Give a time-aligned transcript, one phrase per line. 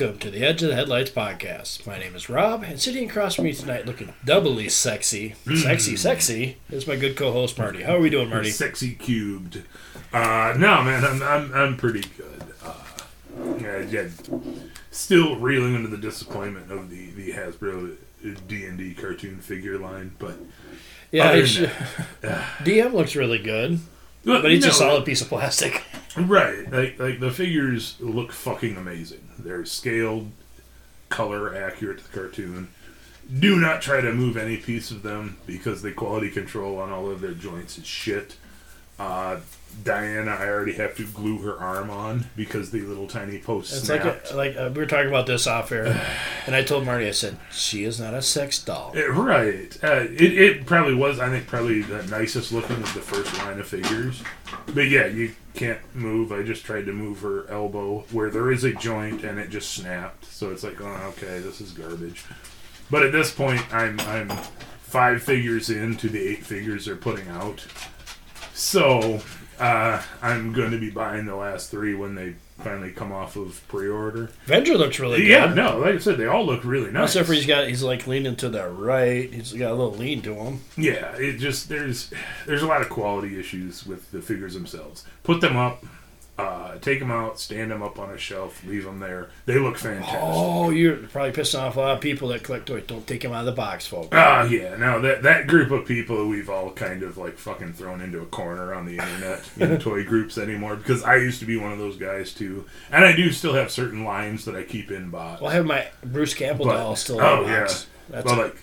[0.00, 1.84] Welcome to the Edge of the Headlights podcast.
[1.84, 6.56] My name is Rob, and sitting across from me tonight, looking doubly sexy, sexy, sexy,
[6.70, 7.82] is my good co-host Marty.
[7.82, 8.50] How are we doing, Marty?
[8.50, 9.64] Sexy cubed.
[10.12, 12.44] Uh, no, man, I'm, I'm, I'm pretty good.
[12.64, 12.74] Uh,
[13.60, 14.08] yeah, yeah,
[14.92, 17.96] still reeling under the disappointment of the, the Hasbro
[18.46, 20.36] D and D cartoon figure line, but
[21.10, 21.58] Yeah, other I sh-
[22.20, 23.80] that, DM looks really good,
[24.24, 25.82] but he's no, a solid piece of plastic.
[26.16, 29.28] Right, like like the figures look fucking amazing.
[29.38, 30.32] They're scaled,
[31.10, 32.68] color accurate to the cartoon.
[33.38, 37.08] Do not try to move any piece of them because the quality control on all
[37.08, 38.34] of their joints is shit.
[38.98, 39.40] Uh,
[39.84, 43.84] Diana, I already have to glue her arm on because the little tiny post It's
[43.84, 44.04] snapped.
[44.04, 45.86] like a, like uh, we were talking about this off air,
[46.46, 48.92] and I told Marty, I said she is not a sex doll.
[48.94, 49.78] It- right.
[49.82, 53.58] Uh, it, it probably was, I think, probably the nicest looking of the first line
[53.60, 54.22] of figures.
[54.74, 56.32] But yeah, you can't move.
[56.32, 59.72] I just tried to move her elbow where there is a joint and it just
[59.72, 60.24] snapped.
[60.26, 62.24] So it's like, oh, okay, this is garbage.
[62.90, 64.28] But at this point, I'm, I'm
[64.80, 67.66] five figures into the eight figures they're putting out.
[68.54, 69.20] So
[69.58, 73.62] uh, I'm going to be buying the last three when they finally come off of
[73.68, 74.30] pre order.
[74.46, 75.56] Venger looks really Yeah, good.
[75.56, 77.10] Yeah, no, like I said, they all look really nice.
[77.10, 79.32] Except for he's got he's like leaning to the right.
[79.32, 80.60] He's got a little lean to him.
[80.76, 82.10] Yeah, it just there's
[82.46, 85.04] there's a lot of quality issues with the figures themselves.
[85.22, 85.84] Put them up,
[86.38, 89.28] uh, take them out, stand them up on a shelf, leave them there.
[89.46, 90.20] They look fantastic.
[90.22, 92.84] Oh, you're probably pissing off a lot of people that collect toys.
[92.86, 94.10] Don't take them out of the box, folks.
[94.12, 94.76] Ah, yeah.
[94.76, 98.26] Now that that group of people we've all kind of like fucking thrown into a
[98.26, 101.78] corner on the internet in toy groups anymore because I used to be one of
[101.78, 105.40] those guys too, and I do still have certain lines that I keep in box.
[105.40, 107.86] Well, I have my Bruce Campbell But- doll still oh, in box.
[108.08, 108.56] That's well, a- like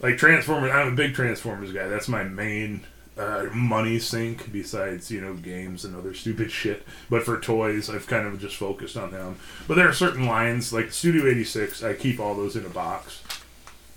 [0.00, 0.72] like Transformers.
[0.72, 1.88] I'm a big Transformers guy.
[1.88, 2.84] That's my main
[3.18, 4.52] uh, money sink.
[4.52, 6.84] Besides, you know, games and other stupid shit.
[7.10, 9.36] But for toys, I've kind of just focused on them.
[9.66, 11.82] But there are certain lines like Studio 86.
[11.82, 13.22] I keep all those in a box,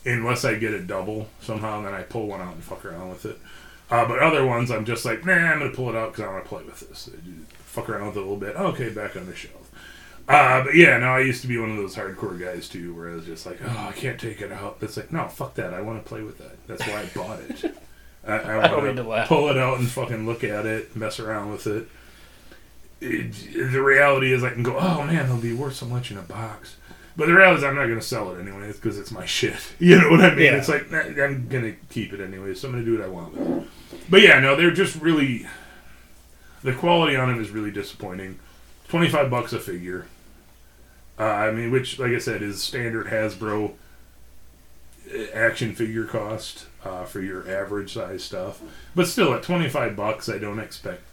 [0.06, 1.78] unless I get a double somehow.
[1.78, 3.38] And then I pull one out and fuck around with it.
[3.90, 6.32] Uh, but other ones, I'm just like, nah, I'm gonna pull it out because I
[6.32, 7.10] want to play with this.
[7.58, 8.56] Fuck around with it a little bit.
[8.56, 9.70] Okay, back on the shelf.
[10.30, 13.12] Uh, but yeah, no, I used to be one of those hardcore guys too, where
[13.12, 14.78] I was just like, oh, I can't take it out.
[14.80, 15.74] It's like, no, fuck that.
[15.74, 16.66] I want to play with that.
[16.68, 17.76] That's why I bought it.
[18.28, 21.68] I, I want to pull it out and fucking look at it, mess around with
[21.68, 21.88] it.
[23.00, 23.72] it.
[23.72, 26.22] The reality is, I can go, oh man, it'll be worth so much in a
[26.22, 26.76] box.
[27.18, 29.60] But the reality is, I'm not going to sell it anyways because it's my shit.
[29.80, 30.46] You know what I mean?
[30.46, 30.56] Yeah.
[30.58, 33.10] It's like I'm going to keep it anyway, so I'm going to do what I
[33.10, 33.68] want with it.
[34.10, 35.48] But yeah, no, they're just really.
[36.64, 38.40] The quality on them is really disappointing.
[38.88, 40.06] Twenty five bucks a figure.
[41.20, 43.74] Uh, I mean, which, like I said, is standard Hasbro
[45.34, 48.62] action figure cost uh, for your average size stuff.
[48.96, 51.04] But still, at twenty five bucks, I don't expect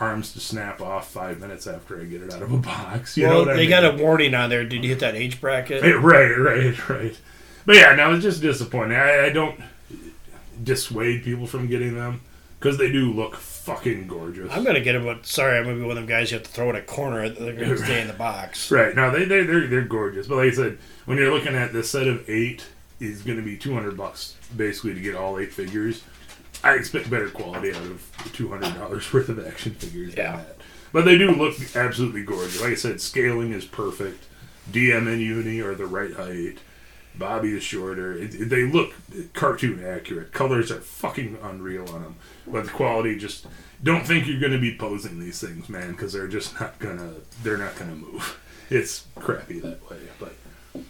[0.00, 3.16] arms to snap off five minutes after I get it out of a box.
[3.16, 3.70] You know well, I they mean?
[3.70, 4.64] got a warning on there.
[4.64, 5.82] Did you hit that age bracket?
[5.82, 7.18] Right, right, right.
[7.64, 8.96] But yeah, no, it's just disappointing.
[8.96, 9.60] I, I don't
[10.62, 12.20] dissuade people from getting them
[12.58, 14.50] because they do look fucking gorgeous.
[14.52, 16.46] I'm gonna get them, but sorry, I'm gonna be one of them guys you have
[16.46, 17.28] to throw in a corner.
[17.28, 18.70] They're gonna stay in the box.
[18.70, 18.94] Right.
[18.94, 20.26] No, they they they're, they're gorgeous.
[20.28, 22.66] But like I said, when you're looking at the set of eight
[23.00, 26.02] is going to be 200 bucks basically to get all eight figures.
[26.64, 30.36] I expect better quality out of two hundred dollars worth of action figures Yeah.
[30.36, 30.56] than that.
[30.92, 32.60] But they do look absolutely gorgeous.
[32.60, 34.24] Like I said, scaling is perfect.
[34.70, 36.58] DM and Uni are the right height.
[37.18, 38.12] Bobby is shorter.
[38.14, 38.94] It, it- they look
[39.34, 40.32] cartoon accurate.
[40.32, 42.16] Colors are fucking unreal on them.
[42.46, 43.46] But the quality just
[43.82, 47.12] don't think you're going to be posing these things, man, because they're just not gonna.
[47.42, 48.38] They're not gonna move.
[48.70, 49.98] It's crappy that way.
[50.18, 50.34] But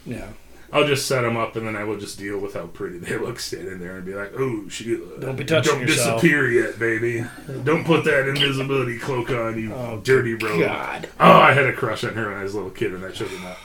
[0.05, 0.29] Yeah.
[0.71, 3.17] I'll just set them up, and then I will just deal with how pretty they
[3.17, 6.51] look standing there, and be like, "Oh, Sheila, uh, Don't be touching don't yourself." disappear
[6.51, 7.25] yet, baby.
[7.63, 11.07] Don't put that invisibility cloak on, you Oh, dirty rogue." God.
[11.19, 13.13] Oh, I had a crush on her when I was a little kid, and I
[13.13, 13.57] showed them that.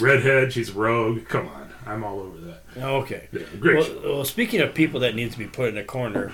[0.00, 1.26] Redhead, she's rogue.
[1.28, 2.62] Come on, I'm all over that.
[2.76, 3.28] Okay.
[3.32, 3.76] Yeah, great.
[4.02, 6.32] Well, well, speaking of people that need to be put in a corner,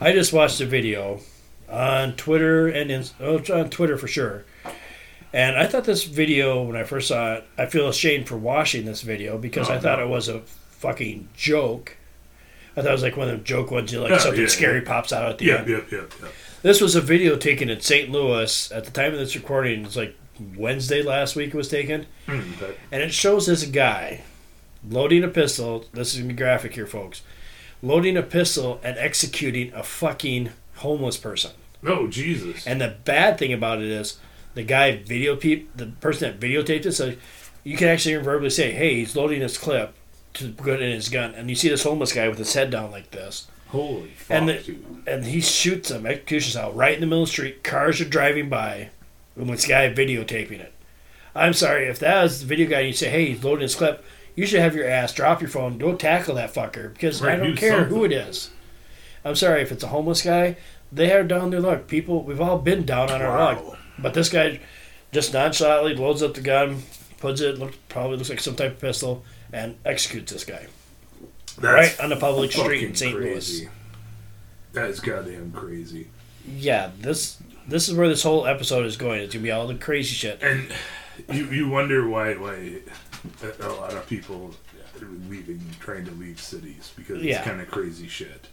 [0.00, 1.20] I just watched a video
[1.68, 4.44] on Twitter and in, oh, on Twitter for sure.
[5.32, 8.84] And I thought this video, when I first saw it, I feel ashamed for watching
[8.84, 10.06] this video because Oh, I thought no.
[10.06, 11.96] it was a fucking joke.
[12.76, 14.40] I thought it was like one of the joke ones, you know, like Oh, something
[14.42, 14.88] yeah, scary yeah.
[14.88, 15.68] pops out at the yeah, end.
[15.68, 16.32] yep, yep, yep.
[16.62, 18.10] This was a video taken in St.
[18.10, 19.84] Louis at the time of this recording.
[19.84, 20.16] It's like
[20.56, 22.06] Wednesday last week it was taken.
[22.26, 24.22] Mm, but- And it shows this guy
[24.88, 25.84] loading a pistol.
[25.92, 27.22] This is going to be graphic here, folks.
[27.82, 31.52] Loading a pistol and executing a fucking homeless person.
[31.86, 32.66] oh, Jesus.
[32.66, 34.18] And the bad thing about it is
[34.60, 37.14] the guy video peep, the person that videotaped it, so
[37.64, 39.94] you can actually verbally say, hey, he's loading his clip
[40.34, 41.34] to put in his gun.
[41.34, 43.46] And you see this homeless guy with his head down like this.
[43.68, 44.76] Holy fuck, And the-
[45.06, 47.64] And he shoots him, execution style, right in the middle of the street.
[47.64, 48.90] Cars are driving by.
[49.36, 50.72] And this guy videotaping it.
[51.34, 53.76] I'm sorry if that was the video guy and you say, "Hey, he's loading his
[53.76, 54.04] clip,"
[54.34, 57.46] you should have your ass drop your phone, go tackle that fucker because I don't
[57.52, 58.50] do care who it is.
[59.24, 60.56] I'm sorry if it's a homeless guy.
[60.92, 61.86] They are down their luck.
[61.86, 63.78] People, we've all been down on our luck.
[64.02, 64.60] But this guy
[65.12, 66.82] just nonchalantly loads up the gun,
[67.18, 70.66] puts it, look, probably looks like some type of pistol, and executes this guy
[71.58, 71.64] That's
[71.98, 73.14] right on the public street in St.
[73.18, 73.68] Louis.
[74.72, 76.08] That is goddamn crazy.
[76.46, 77.38] Yeah, this
[77.68, 79.20] this is where this whole episode is going.
[79.20, 80.40] It's gonna be all the crazy shit.
[80.42, 80.72] And
[81.32, 82.76] you you wonder why why
[83.60, 84.54] a lot of people
[85.00, 87.38] are leaving, trying to leave cities because Yeah.
[87.38, 88.46] it's kind of crazy shit.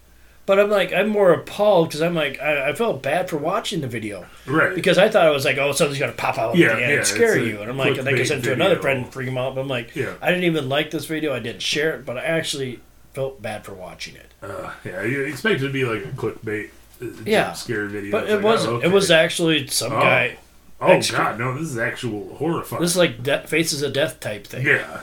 [0.47, 3.81] But I'm like, I'm more appalled because I'm like, I, I felt bad for watching
[3.81, 4.73] the video Right.
[4.73, 6.91] because I thought it was like, oh, something's gonna pop out Yeah, at the end
[6.93, 9.03] yeah, and scare you, and I'm like, and then I sent it to another friend
[9.03, 9.53] and freak him out.
[9.55, 10.13] But I'm like, Yeah.
[10.21, 11.33] I didn't even like this video.
[11.33, 12.79] I didn't share it, but I actually
[13.13, 14.33] felt bad for watching it.
[14.41, 16.69] Uh, yeah, you expect it to be like a clickbait,
[17.01, 17.51] uh, Yeah.
[17.51, 18.11] scare video.
[18.11, 18.73] But it like, wasn't.
[18.73, 18.87] oh, okay.
[18.87, 19.99] It was actually some Oh.
[19.99, 20.37] guy.
[20.79, 21.53] Oh god, no!
[21.57, 22.81] This is actual horrifying.
[22.83, 24.65] This is like de- faces of death type thing.
[24.65, 25.01] yeah.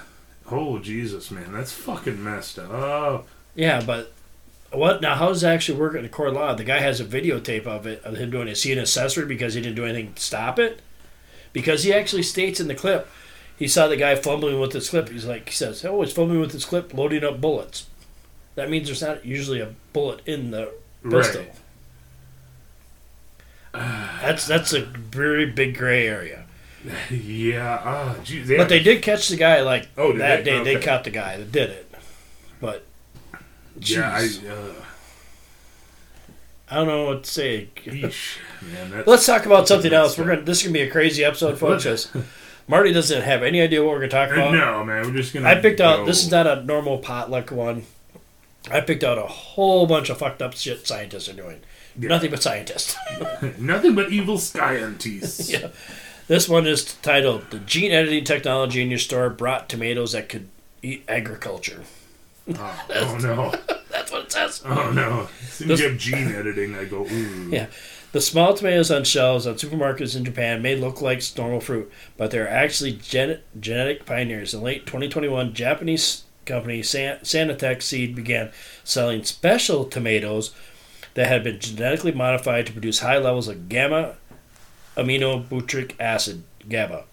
[0.51, 2.71] Oh Jesus, man, that's fucking messed up.
[2.71, 3.25] Oh,
[3.57, 4.13] Yeah, but
[4.77, 5.15] what now?
[5.15, 6.55] How does it actually work in the court of law?
[6.55, 8.53] The guy has a videotape of it of him doing it.
[8.53, 10.81] Is he an accessory because he didn't do anything to stop it?
[11.53, 13.09] Because he actually states in the clip,
[13.57, 15.09] he saw the guy fumbling with his clip.
[15.09, 17.87] He's like, he says, "Oh, he's fumbling with his clip, loading up bullets."
[18.57, 20.73] That means there's not usually a bullet in the
[21.09, 21.43] pistol.
[21.43, 21.55] right.
[24.23, 26.45] That's that's a very big gray area.
[27.11, 27.81] Yeah.
[27.83, 28.47] Ah, geez.
[28.47, 30.51] But they did catch the guy like Oh, that they?
[30.63, 30.65] day.
[30.75, 31.84] They caught the guy that did it.
[33.75, 34.49] But Yeah, I.
[34.49, 34.73] Uh,
[36.71, 37.69] I don't know what to say.
[37.87, 40.17] man, Let's talk about something else.
[40.17, 40.43] We're gonna.
[40.43, 42.09] This is gonna be a crazy episode, folks.
[42.67, 44.53] Marty doesn't have any idea what we're gonna talk Uh, about.
[44.55, 45.07] no, man.
[45.07, 45.49] We're just gonna.
[45.49, 46.07] I picked out.
[46.07, 47.85] This is not a normal potluck one.
[48.71, 51.61] I picked out a whole bunch of fucked up shit scientists are doing.
[51.99, 52.09] Yeah.
[52.09, 52.97] Nothing but scientists.
[53.59, 55.51] nothing but evil scientists.
[55.53, 55.69] yeah.
[56.27, 60.49] This one is titled "The Gene Editing Technology in Your Store Brought Tomatoes That Could
[60.83, 61.83] Eat Agriculture."
[62.57, 63.55] Oh, oh no.
[63.91, 64.63] That's what it says.
[64.65, 65.29] Oh no.
[65.43, 67.49] As soon as you have gene editing, I go ooh.
[67.53, 67.67] Yeah.
[68.13, 72.31] The small tomatoes on shelves at supermarkets in Japan may look like normal fruit, but
[72.31, 74.55] they're actually gen- genetic pioneers.
[74.55, 78.53] In late 2021, Japanese company San- Seed began
[78.85, 80.55] selling special tomatoes
[81.15, 84.15] that had been genetically modified to produce high levels of gamma
[84.97, 87.05] aminobutyric acid, GABA,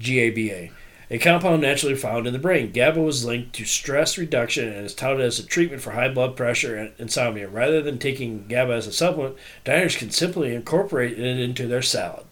[0.00, 0.70] GABA,
[1.10, 2.72] a compound naturally found in the brain.
[2.72, 6.36] GABA was linked to stress reduction and is touted as a treatment for high blood
[6.36, 7.48] pressure and insomnia.
[7.48, 12.24] Rather than taking GABA as a supplement, diners can simply incorporate it into their salad.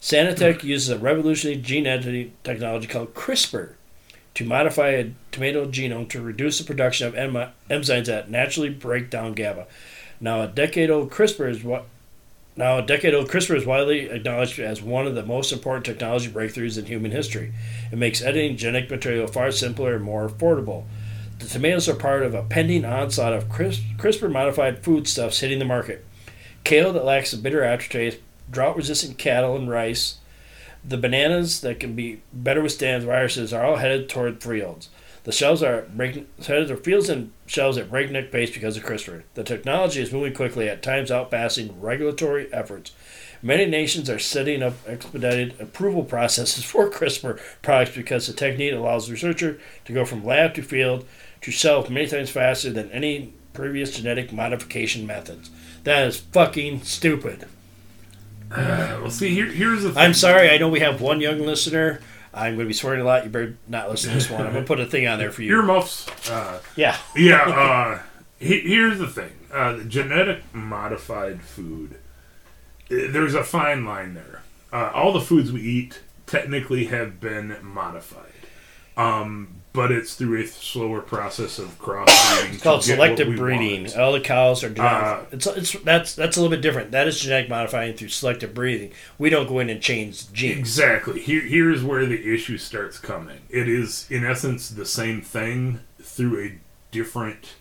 [0.00, 3.74] Sanatech uses a revolutionary gene editing technology called CRISPR
[4.34, 9.34] to modify a tomato genome to reduce the production of enzymes that naturally break down
[9.34, 9.66] GABA.
[10.20, 11.86] Now, a decade-old CRISPR is what
[12.54, 16.78] now, a decade-old CRISPR is widely acknowledged as one of the most important technology breakthroughs
[16.78, 17.52] in human history.
[17.90, 20.84] It makes editing genetic material far simpler and more affordable.
[21.38, 26.04] The tomatoes are part of a pending onslaught of CRISPR-modified foodstuffs hitting the market.
[26.62, 28.18] Kale that lacks a bitter aftertaste,
[28.50, 30.18] drought-resistant cattle and rice,
[30.84, 34.88] the bananas that can be better withstand viruses are all headed toward fields.
[35.24, 39.22] The shelves are break, fields and shelves at breakneck pace because of CRISPR.
[39.34, 42.92] The technology is moving quickly, at times outpassing regulatory efforts.
[43.40, 49.06] Many nations are setting up expedited approval processes for CRISPR products because the technique allows
[49.06, 51.06] the researcher to go from lab to field
[51.42, 55.50] to shelf many times faster than any previous genetic modification methods.
[55.84, 57.46] That is fucking stupid.
[58.50, 59.98] Uh, well, see, here, here's the thing.
[59.98, 62.00] I'm sorry, I know we have one young listener.
[62.34, 63.24] I'm going to be swearing a lot.
[63.24, 64.40] You better not listen to this one.
[64.46, 65.50] I'm going to put a thing on there for you.
[65.50, 66.08] Earmuffs.
[66.30, 66.96] Uh, Yeah.
[67.14, 67.42] yeah.
[67.42, 68.02] Uh,
[68.38, 69.32] he, here's the thing.
[69.52, 71.96] Uh, genetic modified food.
[72.88, 74.42] There's a fine line there.
[74.72, 78.32] Uh, all the foods we eat technically have been modified.
[78.96, 82.54] Um, but it's through a slower process of crossbreeding.
[82.54, 83.84] It's called to get what selective breeding.
[83.84, 83.96] want.
[83.96, 85.02] All the cows are genetic.
[85.02, 86.90] Uh, it's it's that's that's a little bit different.
[86.90, 88.92] That is genetic modifying through selective breeding.
[89.18, 90.58] We don't go in and change genes.
[90.58, 91.20] Exactly.
[91.20, 93.40] Here, here's where the issue starts coming.
[93.48, 96.58] It is, in essence, the same thing through a
[96.90, 97.54] different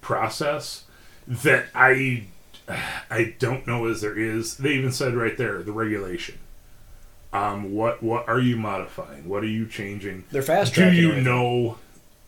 [0.00, 0.84] process
[1.28, 2.24] that I,
[3.10, 4.56] I don't know as there is.
[4.56, 6.38] They even said right there the regulation.
[7.32, 9.28] Um, what what are you modifying?
[9.28, 10.24] What are you changing?
[10.30, 11.24] They're fast Do you everything.
[11.24, 11.78] know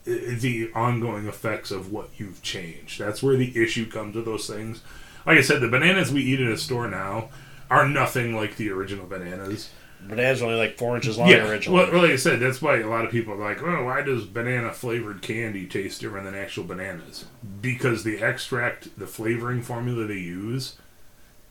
[0.07, 2.99] uh, the ongoing effects of what you've changed?
[2.99, 4.81] That's where the issue comes with those things.
[5.25, 7.29] Like I said, the bananas we eat at a store now
[7.69, 9.69] are nothing like the original bananas.
[10.07, 11.79] Bananas are only like four inches long originally.
[11.91, 14.25] Well, like I said, that's why a lot of people are like, "Oh, why does
[14.25, 17.25] banana flavored candy taste different than actual bananas?"
[17.61, 20.77] Because the extract, the flavoring formula they use,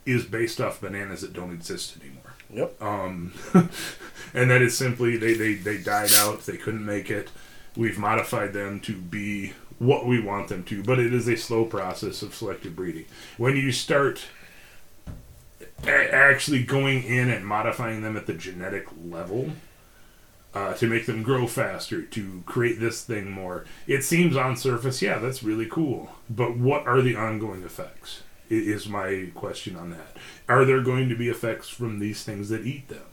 [0.05, 2.24] is based off bananas that don't exist anymore.
[2.51, 2.81] Yep.
[2.81, 3.33] Um,
[4.33, 6.41] and that is simply they, they they died out.
[6.41, 7.29] They couldn't make it.
[7.75, 11.65] We've modified them to be what we want them to, but it is a slow
[11.65, 13.05] process of selective breeding.
[13.37, 14.25] When you start
[15.85, 19.51] actually going in and modifying them at the genetic level
[20.53, 25.01] uh, to make them grow faster, to create this thing more, it seems on surface,
[25.01, 26.11] yeah, that's really cool.
[26.29, 28.23] But what are the ongoing effects?
[28.49, 30.17] Is my question on that.
[30.47, 33.05] Are there going to be effects from these things that eat them?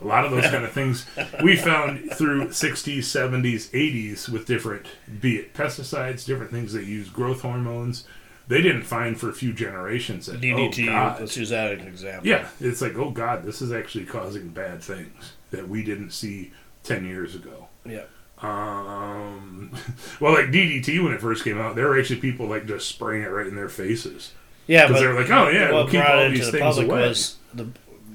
[0.00, 1.06] A lot of those kind of things
[1.42, 4.86] we found through 60s, 70s, 80s with different,
[5.20, 8.04] be it pesticides, different things that use growth hormones.
[8.46, 10.84] They didn't find for a few generations that, DDT.
[10.84, 11.20] oh, God.
[11.20, 12.28] let's use that as an example.
[12.28, 16.52] Yeah, it's like, oh God, this is actually causing bad things that we didn't see
[16.84, 17.66] 10 years ago.
[17.84, 18.04] Yeah.
[18.40, 19.72] Um,
[20.20, 23.24] well, like DDT when it first came out, there were actually people like just spraying
[23.24, 24.32] it right in their faces
[24.68, 26.58] Yeah, because but they're like, oh yeah, we'll what keep brought all these into the
[26.58, 27.08] things public away.
[27.08, 27.66] was the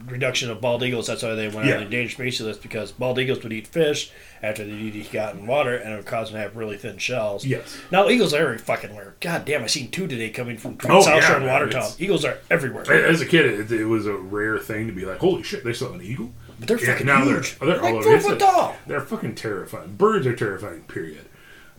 [0.07, 1.07] reduction of bald eagles.
[1.07, 1.73] That's why they went Yeah.
[1.73, 4.11] on the endangered species list because bald eagles would eat fish
[4.43, 6.97] after the DDT got in water, and it would cause them to have really thin
[6.97, 7.45] shells.
[7.45, 7.77] Yes.
[7.91, 9.15] Now eagles are every fucking where.
[9.21, 11.89] God damn, I seen two today coming from Oh, South yeah, Shore and Watertown.
[11.97, 15.19] Eagles are everywhere, As a kid, it, it was a rare thing to be like,
[15.19, 16.31] holy shit, they saw an eagle.
[16.59, 17.57] but they're Yeah, fucking now huge.
[17.57, 18.03] they're, they're all like over.
[18.03, 18.75] four foot tall.
[18.85, 19.95] They're fucking terrifying.
[19.95, 20.81] Birds are terrifying.
[20.83, 21.25] Period.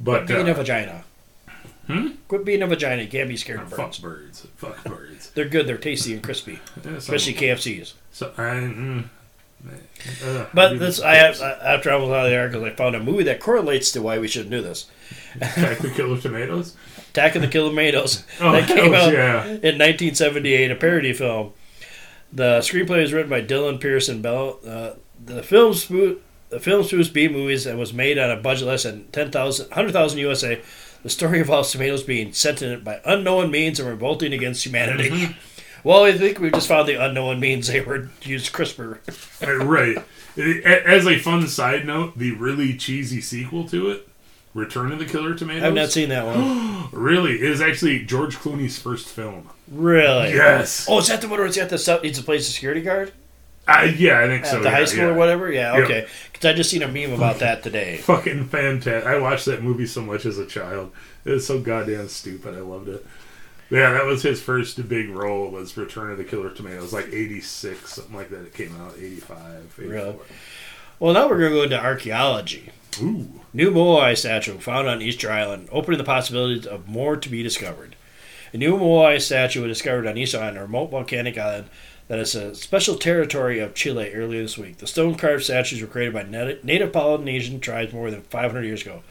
[0.00, 1.04] But Being uh, a vagina.
[1.86, 2.08] Hmm?
[2.28, 3.02] Quit being a vagina.
[3.02, 3.76] You can't be scared of birds.
[3.98, 4.46] fuck birds.
[4.56, 5.30] Fuck birds.
[5.34, 5.66] They're good.
[5.66, 7.92] They're tasty and crispy, Yeah, especially KFCs.
[8.10, 9.04] So, I, mm,
[10.24, 13.00] uh, But this, I have I, I was out of the articles, I found a
[13.00, 14.86] movie that correlates to why we should do this.
[15.36, 16.76] Attack the Killer Tomatoes.
[17.10, 19.44] Attack of the Killer Tomatoes Oh, that came out yeah.
[19.46, 21.52] in 1978, a parody film.
[22.32, 24.58] The screenplay was written by Dylan Pearson Bell.
[24.66, 24.90] Uh,
[25.24, 26.18] the film spoo-
[26.50, 30.18] the film spoofs B movies and was made on a budget less than 10,000 100,000
[30.18, 30.60] USA.
[31.04, 35.10] The story involves tomatoes being sentient by unknown means and revolting against humanity.
[35.10, 35.32] Mm-hmm.
[35.84, 39.00] Well, I think we've just found the unknown means they were used CRISPR.
[39.66, 39.98] Right.
[40.64, 44.08] As a fun side note, the really cheesy sequel to it,
[44.54, 45.62] Return of the Killer Tomatoes.
[45.62, 46.88] I've not seen that one.
[46.92, 49.50] Really, it is actually George Clooney's first film.
[49.68, 50.32] Really?
[50.32, 50.86] Yes.
[50.88, 52.00] Oh, is that the one where it's got the?
[52.02, 53.12] He's a place a security guard
[53.66, 54.58] Uh, yeah, I think at so.
[54.58, 55.10] the yeah, high school yeah.
[55.10, 55.50] or whatever.
[55.50, 55.84] Yeah, Yep.
[55.84, 56.06] okay.
[56.32, 57.96] Because I just seen a meme about that today.
[57.98, 59.06] Fucking fantastic.
[59.06, 60.92] I watched that movie so much as a child.
[61.24, 62.54] It was so goddamn stupid.
[62.54, 63.06] I loved it.
[63.70, 67.94] Yeah, that was his first big role was Return of the Killer Tomatoes, like 86,
[67.94, 68.42] something like that.
[68.44, 70.16] It came out 85, Really?
[71.00, 72.70] Well, now we're going to go into archaeology.
[73.02, 73.40] Ooh.
[73.52, 77.96] New Moai statue found on Easter Island, opening the possibilities of more to be discovered.
[78.52, 81.66] A new Moai statue was discovered on Easter Island, a remote volcanic island
[82.08, 84.78] that is a special territory of Chile earlier this week.
[84.78, 86.24] The stone carved statues were created by
[86.62, 89.02] native Polynesian tribes more than 500 years ago.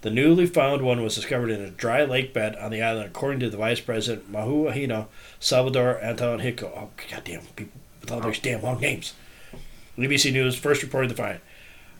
[0.00, 3.38] The newly found one was discovered in a dry lake bed on the island, according
[3.40, 5.06] to the Vice President Mahuahina
[5.38, 6.64] Salvador Anton Hico.
[6.76, 9.14] Oh, goddamn, people with all those damn long names.
[9.96, 11.38] BBC News first reported the find.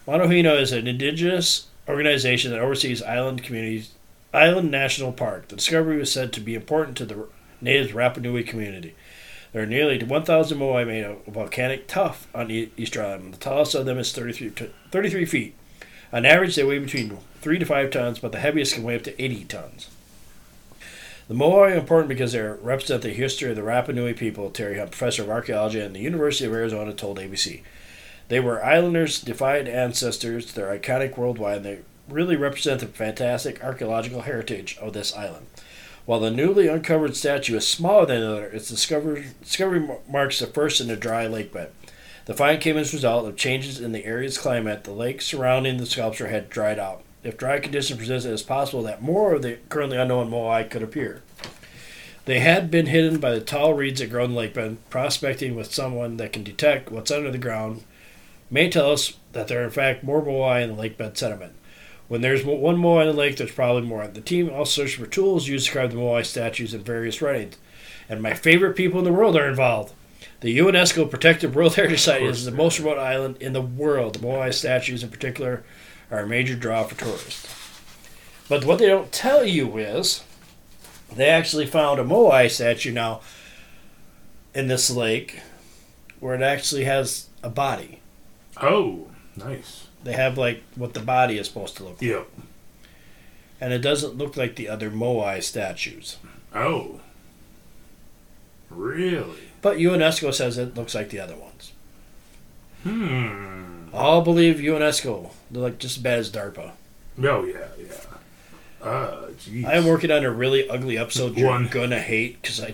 [0.07, 3.93] Manuhino is an indigenous organization that oversees island communities,
[4.35, 5.47] Island National Park.
[5.47, 7.29] The discovery was said to be important to the
[7.61, 8.97] native Rapa Nui community.
[9.53, 13.35] There are nearly 1,000 moai made of volcanic tuff on Easter Island.
[13.35, 15.55] The tallest of them is 33, t- 33 feet.
[16.11, 19.03] On average, they weigh between 3 to 5 tons, but the heaviest can weigh up
[19.03, 19.91] to 80 tons.
[21.29, 24.79] The Moai are important because they represent the history of the Rapa Nui people, Terry
[24.79, 27.63] Hunt, professor of archaeology at the University of Arizona, told ABC.
[28.29, 30.53] They were islanders' defied ancestors.
[30.53, 31.59] They're iconic worldwide.
[31.59, 31.79] And they
[32.09, 35.47] really represent the fantastic archaeological heritage of this island.
[36.05, 40.47] While the newly uncovered statue is smaller than the other, its discovery, discovery marks the
[40.47, 41.71] first in a dry lake bed.
[42.25, 44.85] The find came as a result of changes in the area's climate.
[44.85, 47.03] The lake surrounding the sculpture had dried out.
[47.23, 50.83] If dry conditions persisted, it is possible that more of the currently unknown moai could
[50.83, 51.23] appear.
[52.25, 54.79] They had been hidden by the tall reeds that grow in the lake bed.
[54.91, 57.85] Prospecting with someone that can detect what's under the ground
[58.51, 61.55] may tell us that there are in fact more moai in the lake bed sediment.
[62.13, 64.07] When there's one moai in the lake, there's probably more.
[64.07, 67.57] The team also searched for tools used to carve the moai statues in various writings.
[68.07, 69.95] And my favorite people in the world are involved.
[70.41, 74.17] The UNESCO Protected World Heritage Site is the most remote island in the world.
[74.17, 75.65] The moai statues, in particular,
[76.11, 77.49] are a major draw for tourists.
[78.47, 80.23] But what they don't tell you is
[81.17, 83.23] they actually found a moai statue now
[84.55, 85.41] in this lake
[86.21, 88.01] where it actually has a body.
[88.61, 89.82] Oh, nice.
[90.05, 92.03] They have like what the body is supposed to look like.
[92.11, 92.29] Yep.
[93.61, 96.17] And it doesn't look like the other Moai statues.
[96.55, 97.01] Oh.
[98.71, 99.39] Really?
[99.61, 101.73] But UNESCO says it looks like the other ones.
[102.83, 103.85] Hmm.
[103.95, 105.31] I'll believe UNESCO.
[105.51, 106.73] They're like just as bad as DARPA.
[107.23, 108.87] Oh, yeah, yeah.
[108.87, 109.65] Uh, jeez.
[109.65, 111.69] I am working on a really ugly episode you're One.
[111.69, 112.73] gonna hate because I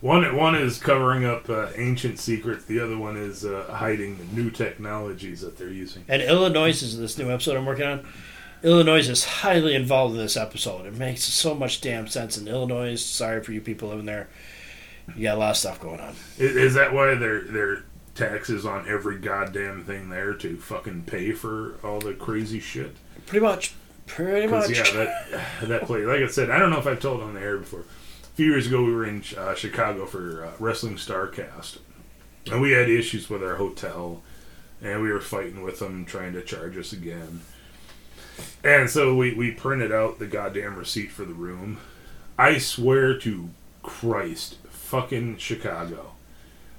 [0.00, 2.64] one one is covering up uh, ancient secrets.
[2.64, 6.04] The other one is uh, hiding the new technologies that they're using.
[6.08, 8.06] And Illinois is this new episode I'm working on.
[8.62, 10.86] Illinois is highly involved in this episode.
[10.86, 12.96] It makes so much damn sense in Illinois.
[12.96, 14.28] Sorry for you people living there.
[15.16, 16.14] You got a lot of stuff going on.
[16.38, 17.84] Is, is that why their their
[18.14, 22.94] taxes on every goddamn thing there to fucking pay for all the crazy shit?
[23.26, 23.74] Pretty much.
[24.06, 24.70] Pretty much.
[24.70, 26.04] yeah, that that place.
[26.04, 27.84] Like I said, I don't know if I've told on the air before.
[28.40, 31.76] Few years ago, we were in uh, Chicago for uh, Wrestling Starcast,
[32.50, 34.22] and we had issues with our hotel,
[34.80, 37.42] and we were fighting with them, trying to charge us again.
[38.64, 41.80] And so we, we printed out the goddamn receipt for the room.
[42.38, 43.50] I swear to
[43.82, 46.12] Christ, fucking Chicago,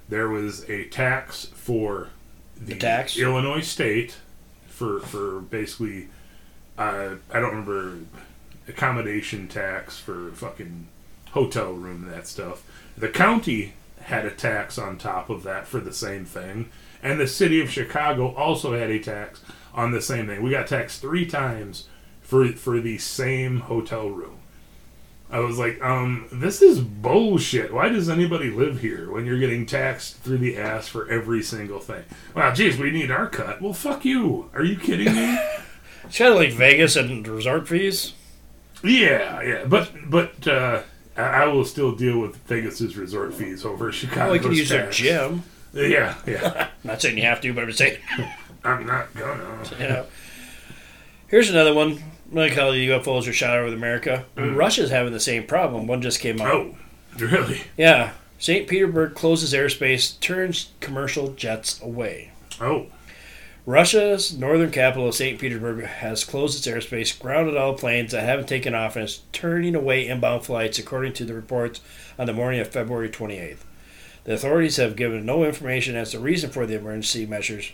[0.08, 2.08] there was a tax for
[2.56, 3.16] the, The tax?
[3.16, 4.16] Illinois state
[4.66, 6.08] for for basically
[6.76, 7.98] uh, I don't remember
[8.66, 10.88] accommodation tax for fucking
[11.32, 12.62] hotel room and that stuff.
[12.96, 16.70] The county had a tax on top of that for the same thing,
[17.02, 19.42] and the city of Chicago also had a tax
[19.74, 20.42] on the same thing.
[20.42, 21.88] We got taxed three times
[22.20, 24.38] for for the same hotel room.
[25.30, 27.72] I was like, um, this is bullshit.
[27.72, 31.78] Why does anybody live here when you're getting taxed through the ass for every single
[31.80, 32.04] thing?
[32.34, 33.62] Well, geez, we need our cut.
[33.62, 34.50] Well, fuck you.
[34.52, 35.38] Are you kidding me?
[36.04, 38.12] It's kind of like Vegas and resort fees.
[38.84, 40.82] Yeah, yeah, but but uh,
[41.16, 44.26] I, I will still deal with Vegas's resort fees over Chicago.
[44.26, 45.42] Well, you can use their gym.
[45.72, 46.68] Yeah, yeah.
[46.84, 47.98] not saying you have to, but I'm saying,
[48.64, 49.62] I'm not gonna.
[49.78, 50.06] you know.
[51.28, 52.02] Here's another one.
[52.30, 54.24] Like how the UFOs are shot over America.
[54.36, 54.56] Mm.
[54.56, 55.86] Russia's having the same problem.
[55.86, 56.48] One just came out.
[56.48, 56.76] Oh,
[57.18, 57.62] really?
[57.76, 58.12] Yeah.
[58.38, 58.66] St.
[58.66, 62.32] Petersburg closes airspace, turns commercial jets away.
[62.60, 62.86] Oh,
[63.64, 65.38] Russia's northern capital of St.
[65.38, 69.76] Petersburg has closed its airspace, grounded all planes that haven't taken off, and is turning
[69.76, 71.80] away inbound flights, according to the reports
[72.18, 73.60] on the morning of February 28th.
[74.24, 77.70] The authorities have given no information as to the reason for the emergency measures.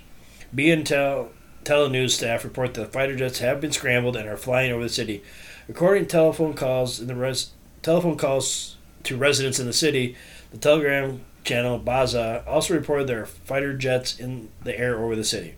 [0.54, 1.30] BNTEL
[1.64, 5.22] telenews staff report that fighter jets have been scrambled and are flying over the city.
[5.70, 10.16] According to telephone calls in the res- telephone calls to residents in the city,
[10.50, 15.24] the Telegram channel Baza also reported there are fighter jets in the air over the
[15.24, 15.54] city.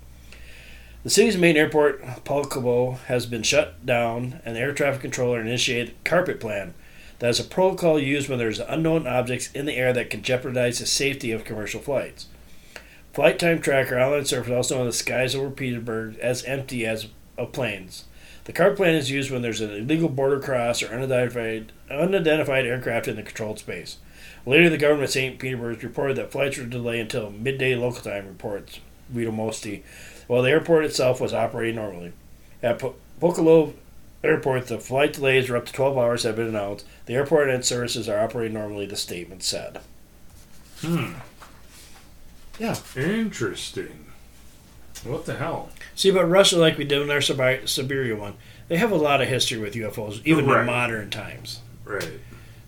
[1.03, 5.95] The city's main airport, Pulkovo, has been shut down, and the air traffic controller initiated
[6.05, 6.75] carpet plan.
[7.21, 10.79] That is a protocol used when there's unknown objects in the air that can jeopardize
[10.79, 12.27] the safety of commercial flights.
[13.15, 17.07] Flight time tracker online surface, also known as skies over Petersburg, as empty as
[17.39, 18.05] of planes.
[18.45, 23.09] The carpet plan is used when there's an illegal border cross or unidentified, unidentified aircraft
[23.09, 23.97] in the controlled space.
[24.45, 25.39] Later, the government of St.
[25.39, 28.81] Petersburg reported that flights were delayed until midday local time, reports
[29.13, 29.83] Vedomosti,
[30.31, 32.13] while the airport itself was operating normally.
[32.63, 33.73] At Po- Pokolov
[34.23, 36.87] Airport, the flight delays are up to 12 hours have been announced.
[37.07, 39.81] The airport and its services are operating normally, the statement said.
[40.83, 41.15] hmm.
[42.61, 42.77] Yeah.
[42.95, 44.07] Interesting.
[45.03, 45.71] What the hell?
[45.97, 48.35] See, but Russia, like we did in our Siberia one,
[48.69, 50.61] they have a lot of history with UFOs, even Right.
[50.61, 51.61] in modern times.
[51.85, 52.21] Right.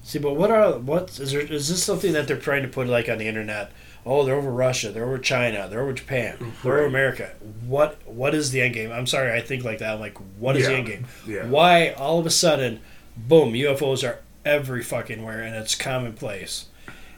[0.03, 1.42] See, but what are what is there?
[1.42, 3.70] Is this something that they're trying to put like on the internet?
[4.04, 6.50] Oh, they're over Russia, they're over China, they're over Japan, mm-hmm.
[6.62, 7.32] they're over America.
[7.66, 8.90] What what is the end game?
[8.90, 9.94] I'm sorry, I think like that.
[9.94, 11.06] I'm like, what is the end game?
[11.26, 11.46] Yeah.
[11.46, 12.80] Why all of a sudden,
[13.16, 16.66] boom, UFOs are every fucking where and it's commonplace.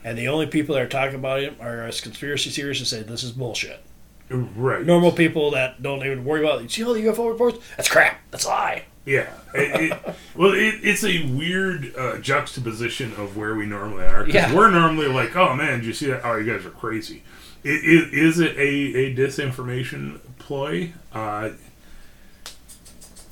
[0.03, 3.09] And the only people that are talking about it are as conspiracy theorists and say
[3.09, 3.83] this is bullshit.
[4.29, 4.85] Right.
[4.85, 6.63] Normal people that don't even worry about it.
[6.63, 7.59] You see all the UFO reports?
[7.75, 8.19] That's crap.
[8.31, 8.85] That's a lie.
[9.05, 9.29] Yeah.
[9.53, 14.27] It, it, well, it, it's a weird uh, juxtaposition of where we normally are.
[14.27, 14.53] Yeah.
[14.53, 16.25] We're normally like, oh man, did you see that?
[16.25, 17.23] Oh, you guys are crazy.
[17.63, 20.93] Is it a, a disinformation ploy?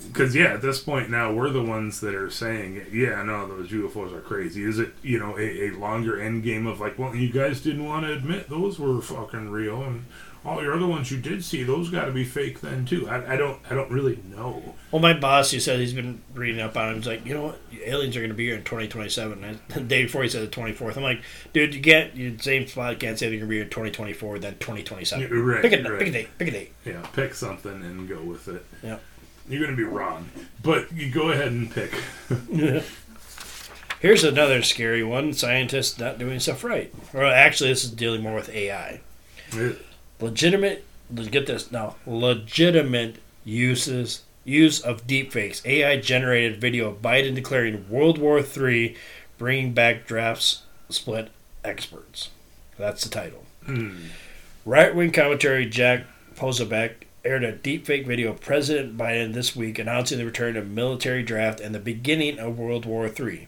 [0.08, 3.70] Because, yeah, at this point now, we're the ones that are saying, yeah, no, those
[3.70, 4.64] UFOs are crazy.
[4.64, 7.86] Is it, you know, a, a longer end game of like, well, you guys didn't
[7.86, 10.06] want to admit those were fucking real, and
[10.46, 13.08] all your other ones you did see, those got to be fake then too.
[13.10, 14.76] I, I don't, I don't really know.
[14.92, 16.96] Well, my boss, he said he's been reading up on it.
[16.96, 17.62] He's like, you know what?
[17.86, 19.60] Aliens are going to be here in 2027.
[19.70, 20.98] The day before, he said the 24th.
[20.98, 21.22] I'm like,
[21.54, 23.00] dude, you get you same spot.
[23.00, 25.24] Can't say they're going to be here in 2024, then 2027.
[25.24, 26.00] Yeah, right, pick a right.
[26.00, 26.38] pick a date.
[26.38, 26.74] Pick a date.
[26.86, 28.66] Yeah, pick something and go with it.
[28.84, 28.98] Yeah.
[29.50, 30.30] You're going to be wrong,
[30.62, 31.94] but you go ahead and pick.
[34.00, 35.34] Here's another scary one.
[35.34, 36.94] Scientists not doing stuff right.
[37.14, 39.02] Or actually, this is dealing more with AI.
[40.24, 40.86] Legitimate.
[41.14, 41.98] Get this now.
[42.06, 45.66] Legitimate uses use of deepfakes.
[45.66, 48.96] AI generated video of Biden declaring World War III,
[49.38, 51.30] bringing back drafts split
[51.64, 52.30] experts.
[52.78, 53.44] That's the title.
[53.66, 53.98] Hmm.
[54.66, 56.06] Right wing commentary Jack
[56.36, 56.94] Posobiec
[57.26, 61.60] aired a deepfake video of President Biden this week announcing the return of military draft
[61.60, 63.48] and the beginning of World War III.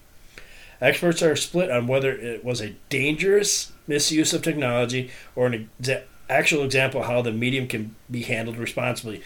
[0.82, 6.04] Experts are split on whether it was a dangerous misuse of technology or an exa-
[6.30, 9.22] actual example of how the medium can be handled responsibly.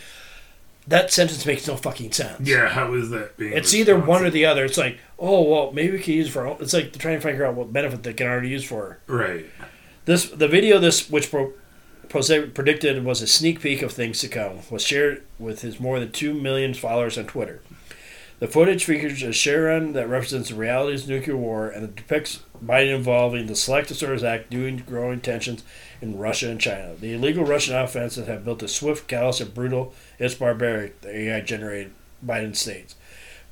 [0.88, 2.47] That sentence makes no fucking sense.
[2.47, 3.53] Yeah, how is that being?
[3.53, 4.65] It's either one or the other.
[4.65, 6.47] It's like, oh well, maybe we can use it for.
[6.59, 8.99] It's like trying to figure out what benefit they can already use for.
[9.07, 9.45] right.
[10.05, 11.53] This the video this which pro,
[12.09, 15.99] Prose predicted was a sneak peek of things to come was shared with his more
[15.99, 17.62] than two million followers on Twitter.
[18.39, 22.39] The footage features a Sharon that represents the realities of nuclear war and it depicts
[22.63, 25.63] Biden involving the Selective Service Act due growing tensions
[26.01, 26.95] in Russia and China.
[26.99, 31.41] The illegal Russian offensive have built a swift, callous, and brutal, it's barbaric, the AI
[31.41, 31.91] generated
[32.25, 32.95] Biden states.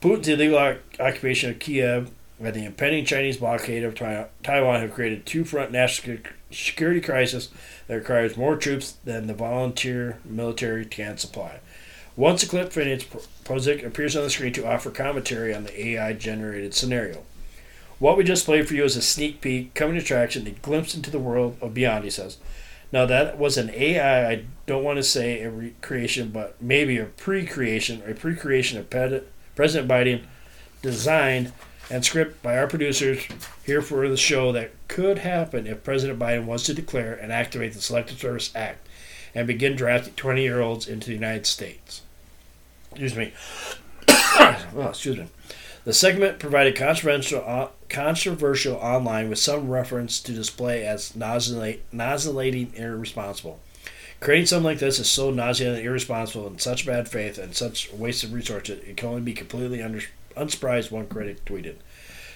[0.02, 5.26] Putin's illegal oc- occupation of Kiev and the impending Chinese blockade of Taiwan have created
[5.26, 6.18] two-front national
[6.52, 7.50] security crisis
[7.88, 11.60] that requires more troops than the volunteer military can supply.
[12.16, 13.08] Once the clip finishes,
[13.44, 17.24] Prozik appears on the screen to offer commentary on the AI-generated scenario.
[18.00, 21.10] What we just played for you is a sneak peek, coming attraction, a glimpse into
[21.10, 22.04] the world of beyond.
[22.04, 22.38] He says.
[22.92, 24.32] Now that was an AI.
[24.32, 28.90] I don't want to say a recreation, but maybe a pre-creation, or a pre-creation of
[28.90, 29.24] Ped-
[29.56, 30.24] President Biden,
[30.82, 31.52] designed
[31.90, 33.26] and script by our producers
[33.66, 37.74] here for the show that could happen if President Biden was to declare and activate
[37.74, 38.88] the Selective Service Act
[39.34, 42.02] and begin drafting 20 year olds into the United States.
[42.92, 43.34] Excuse me.
[44.10, 45.28] oh, excuse me.
[45.88, 52.86] The segment provided controversial, uh, controversial online with some reference to display as nauseating and
[52.86, 53.62] irresponsible.
[54.20, 57.90] Creating something like this is so nauseating and irresponsible in such bad faith and such
[57.90, 60.02] a waste of resources, it can only be completely under,
[60.36, 61.76] unsurprised, one critic tweeted.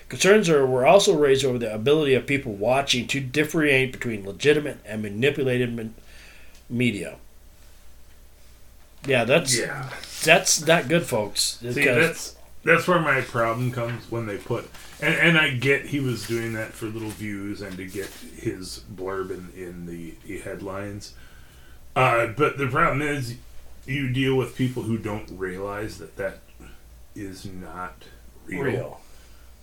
[0.07, 4.77] Concerns are, were also raised over the ability of people watching to differentiate between legitimate
[4.85, 5.95] and manipulated men-
[6.69, 7.17] media.
[9.05, 9.89] Yeah, that's Yeah.
[10.23, 11.57] that's not good, folks.
[11.59, 14.69] See, that's that's where my problem comes when they put
[15.01, 18.83] and and I get he was doing that for little views and to get his
[18.93, 21.13] blurb in in the, the headlines.
[21.95, 23.35] Uh, but the problem is,
[23.85, 26.39] you deal with people who don't realize that that
[27.15, 28.05] is not
[28.45, 28.61] real.
[28.63, 29.00] real.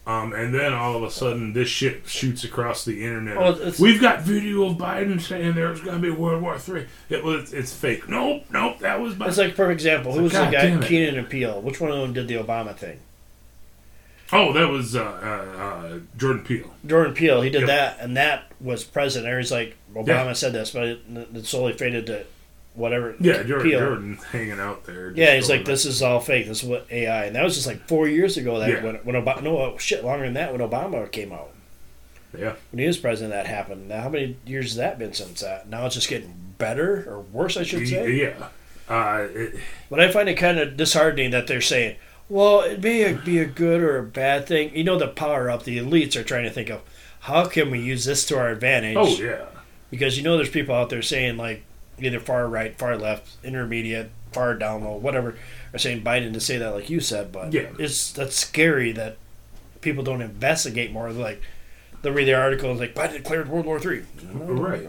[0.09, 3.79] Um, and then all of a sudden, this shit shoots across the internet.
[3.79, 6.87] We've got video of Biden saying there's going to be World War Three.
[7.11, 8.09] It was it's fake.
[8.09, 8.79] Nope, nope.
[8.79, 9.29] That was Biden.
[9.29, 10.13] It's like a perfect example.
[10.15, 10.87] Who was God the guy?
[10.89, 11.61] Keenan and Peele.
[11.61, 13.01] Which one of them did the Obama thing?
[14.33, 16.71] oh, that was uh, uh, uh, Jordan Peele.
[16.87, 17.43] Jordan Peele.
[17.43, 17.69] He did Yep.
[17.69, 19.37] that, and that was president.
[19.39, 20.33] He's like Obama Yeah.
[20.33, 21.01] said this, but it,
[21.35, 22.25] it slowly faded to
[22.75, 23.15] whatever.
[23.21, 23.81] Yeah, Jordan, Peele.
[23.81, 25.13] Jordan hanging out there.
[25.13, 26.47] Yeah, he's like, this is all fake.
[26.47, 28.59] This is what AI, and that was just like four years ago.
[28.59, 28.83] That Yeah.
[28.83, 31.51] when when Obama, no uh, shit, longer than that when Obama came out.
[32.39, 32.55] Yeah.
[32.71, 33.89] When he was president, that happened.
[33.89, 35.69] Now, how many years has that been since that?
[35.69, 38.13] Now it's just getting better or worse, I should say.
[38.13, 38.49] Yeah.
[38.89, 39.55] Uh, it,
[39.91, 41.97] But I find it kind of disheartening that they're saying,
[42.29, 44.77] well, it may be a good or a bad thing.
[44.77, 46.83] You know, the power up, the elites are trying to think of
[47.21, 48.97] how can we use this to our advantage?
[48.99, 49.47] oh yeah.
[49.91, 51.63] Because you know, there's people out there saying, like,
[52.01, 55.37] either far right, far left, intermediate, far down low, whatever,
[55.73, 57.33] are saying Biden to say that, like you said.
[57.33, 57.69] But Yeah.
[57.79, 59.17] it's that's scary that
[59.81, 61.13] people don't investigate more.
[61.13, 61.43] They're like,
[62.03, 64.03] they'll read the article and like, Biden declared World War Three.
[64.35, 64.87] Oh, right.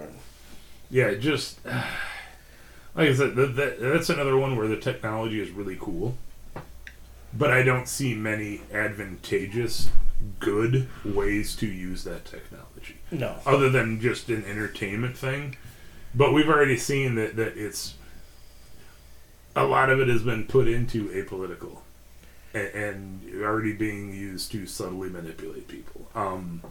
[0.91, 5.77] Yeah, just like I said, that, that, that's another one where the technology is really
[5.79, 6.17] cool,
[7.33, 9.89] but I don't see many advantageous,
[10.39, 13.35] good ways to use that technology No.
[13.45, 15.55] other than just an entertainment thing.
[16.15, 17.95] But we've already seen that that it's
[19.55, 21.79] a lot of it has been put into apolitical
[22.53, 26.07] and, and already being used to subtly manipulate people.
[26.15, 26.61] Um,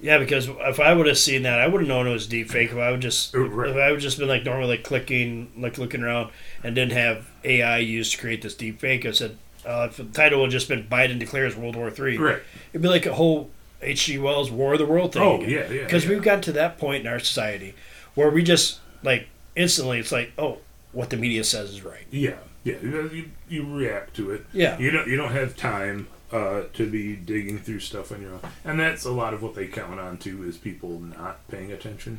[0.00, 2.50] Yeah, because if I would have seen that, I would have known it was deep
[2.50, 2.70] fake.
[2.70, 3.70] If I would just, Oh, right.
[3.70, 6.30] if I would just been like normally like clicking, like looking around,
[6.62, 10.04] and didn't have AI used to create this deep fake, I said, uh, if the
[10.04, 12.40] title would just been Biden declares World War Three, right.
[12.72, 13.50] it'd be like a whole
[13.82, 14.18] H.G.
[14.18, 15.22] Wells War of the World thing.
[15.22, 15.50] Oh again.
[15.50, 15.84] yeah, yeah.
[15.84, 16.10] because yeah.
[16.10, 17.74] we've gotten to that point in our society
[18.18, 20.58] where we just like instantly, it's like, oh,
[20.90, 22.04] what the media says is right.
[22.10, 22.74] Yeah, yeah.
[22.82, 24.44] You, you, react to it.
[24.52, 24.76] Yeah.
[24.76, 25.06] You don't.
[25.06, 29.04] You don't have time uh, to be digging through stuff on your own, and that's
[29.04, 32.18] a lot of what they count on too is people not paying attention.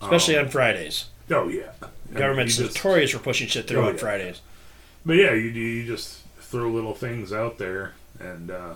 [0.00, 1.72] Especially Um, on Fridays, Oh yeah.
[2.14, 4.00] Government's notorious for pushing shit through Oh, on yeah.
[4.00, 4.40] Fridays.
[5.04, 8.74] But yeah, you you just throw little things out there, and uh,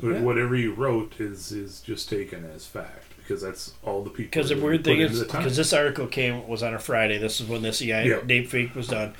[0.00, 0.20] Yeah.
[0.20, 4.24] whatever you wrote is is just taken as fact because that's all the people.
[4.24, 7.16] Because the weird thing is, because this article came was on a Friday.
[7.16, 8.20] This is when this EI Yeah.
[8.26, 9.14] deep fake was done.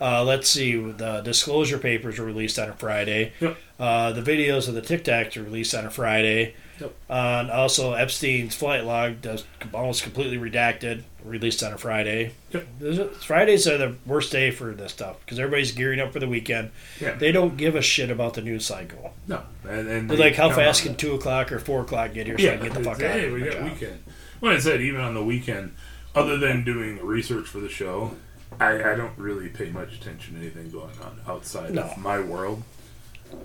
[0.00, 0.76] Uh, let's see.
[0.76, 3.32] The disclosure papers were released on a Friday.
[3.40, 3.56] Yep.
[3.80, 6.54] Uh, the videos of the Tic Tacs were released on a Friday.
[6.80, 6.94] Yep.
[7.10, 12.32] Uh, and also Epstein's flight log, does almost completely redacted, released on a Friday.
[12.52, 13.14] Yep.
[13.16, 16.70] Fridays are the worst day for this stuff because everybody's gearing up for the weekend.
[17.00, 17.14] Yeah.
[17.14, 19.12] They don't give a shit about the news cycle.
[19.26, 22.38] No, and, and They're like, how fast can two o'clock or four o'clock get here
[22.38, 23.10] so I Yeah, can get the fuck it's, out?
[23.12, 24.04] Hey, of we got weekend.
[24.40, 25.74] Well, I said even on the weekend,
[26.14, 28.12] other than doing research for the show,
[28.60, 31.82] I, I don't really pay much attention to anything going on outside No.
[31.82, 32.62] of my world.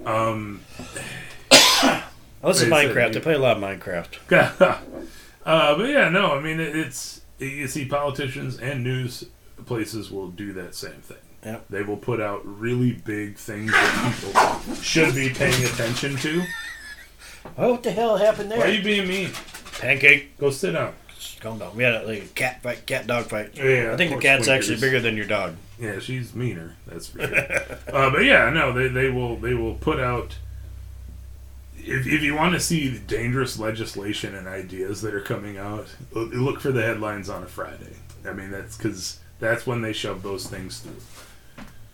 [0.06, 0.62] Um,
[2.44, 3.14] Unless it's Like I said, Minecraft.
[3.14, 4.32] you- I play a lot of Minecraft.
[5.46, 9.26] uh, but yeah, no, I mean it, it's you see politicians and news
[9.66, 11.18] places will do that same thing.
[11.46, 11.66] Yep.
[11.70, 16.44] They will put out really big things that people should be paying attention to.
[17.58, 18.60] Oh, what the hell happened there?
[18.60, 19.32] Why are you being mean?
[19.80, 20.38] Pancake.
[20.38, 20.94] Go sit down.
[21.42, 21.76] Calm down.
[21.76, 23.58] We had a, like, a cat fight, cat dog fight.
[23.58, 25.56] Yeah, I think the cat's actually bigger than your dog.
[25.80, 26.76] Yeah, she's meaner.
[26.88, 27.36] That's for sure.
[27.94, 30.38] uh, but yeah, no, they, they will they will put out.
[31.86, 35.88] If, if you want to see the dangerous legislation and ideas that are coming out,
[36.14, 37.96] look for the headlines on a Friday.
[38.26, 40.96] I mean, that's because that's when they shove those things through.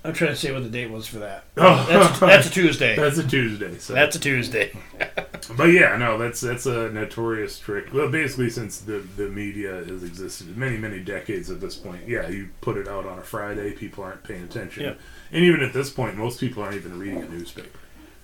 [0.03, 1.43] I'm trying to see what the date was for that.
[1.57, 1.85] Oh.
[1.89, 2.95] That's, that's a Tuesday.
[2.99, 3.77] That's a Tuesday.
[3.79, 3.93] So.
[3.93, 4.71] That's a Tuesday.
[5.57, 7.93] but yeah, no, that's that's a notorious trick.
[7.93, 12.29] Well, basically, since the the media has existed many many decades at this point, yeah,
[12.29, 14.93] you put it out on a Friday, people aren't paying attention, Yeah.
[15.33, 17.78] and even at this point, most people aren't even reading a newspaper.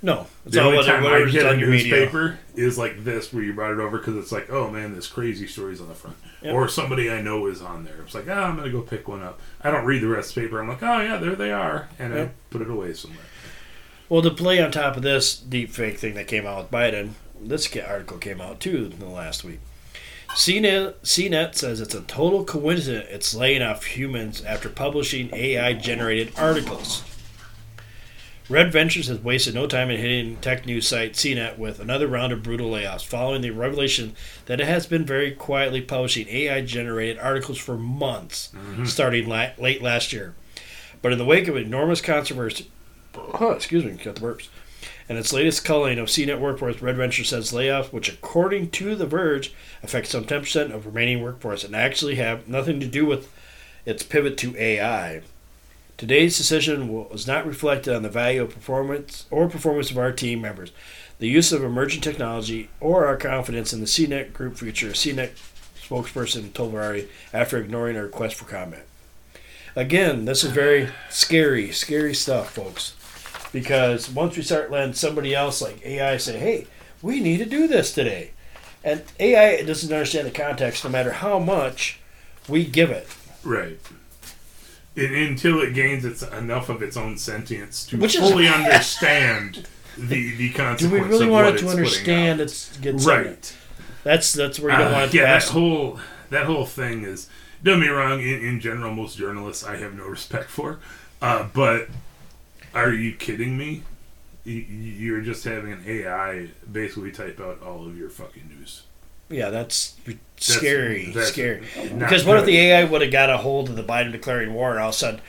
[0.06, 1.92] No, it's The all only whether, time I whatever's get a on your media.
[1.96, 5.08] newspaper is like this, where you brought it over because it's like, oh man, this
[5.08, 6.54] crazy story's on the front, Yep.
[6.54, 8.02] or somebody I know is on there.
[8.06, 9.40] It's like, ah, I'm gonna go pick one up.
[9.62, 10.60] I don't read the rest of the paper.
[10.62, 12.36] I'm like, oh yeah, there they are, and I Yep.
[12.52, 13.20] put it away somewhere.
[14.08, 17.14] Well, to play on top of this deep fake thing that came out with Biden,
[17.42, 19.60] this ca- article came out too in the last week.
[20.36, 26.32] CNET, CNET says it's a total coincidence it's laying off humans after publishing AI generated
[26.38, 27.04] articles.
[28.48, 32.32] Red Ventures has wasted no time in hitting tech news site CNET with another round
[32.32, 37.18] of brutal layoffs following the revelation that it has been very quietly publishing AI generated
[37.18, 38.86] articles for months, mm-hmm.
[38.86, 40.36] starting la- late last year.
[41.02, 42.70] But in the wake of enormous controversy,
[43.16, 44.48] oh, excuse me, got the burps.
[45.10, 49.08] And its latest culling of CNET workforce, Red Ventures says layoffs, which according to The
[49.08, 53.32] Verge affect some 10% of remaining workforce and actually have nothing to do with
[53.88, 55.22] its pivot to AI.
[55.98, 60.42] Today's decision was not reflected on the value of performance or performance of our team
[60.42, 60.74] members,
[61.20, 65.32] the use of emerging technology, or our confidence in the CNET group future, CNET
[65.80, 68.84] spokesperson told Variety after ignoring a request for comment.
[69.74, 72.96] Again, this is very scary, scary stuff, folks.
[73.54, 76.68] Because once we start letting somebody else like AI say, hey,
[77.02, 78.32] we need to do this today.
[78.84, 82.00] And AI doesn't understand the context no matter how much
[82.50, 83.08] we give it.
[83.46, 83.80] Right.
[84.96, 90.36] And, until it gains its enough of its own sentience to Which fully understand the
[90.36, 93.56] the Do we really of want it to understand it's gets Right.
[94.04, 97.04] That's that's where you don't Uh, want it to yeah, that whole that whole thing
[97.04, 97.30] is.
[97.64, 98.22] Don't me wrong.
[98.22, 100.80] In, in general, most journalists I have no respect for.
[101.22, 101.88] Uh, but
[102.74, 103.84] are you kidding me?
[104.44, 108.84] You're just having an AI basically type out all of your fucking news.
[109.30, 111.64] Yeah, that's That's- scary, that's scary.
[111.98, 114.72] Because what if the AI would have got a hold of the Biden declaring war,
[114.72, 115.22] and all of a sudden,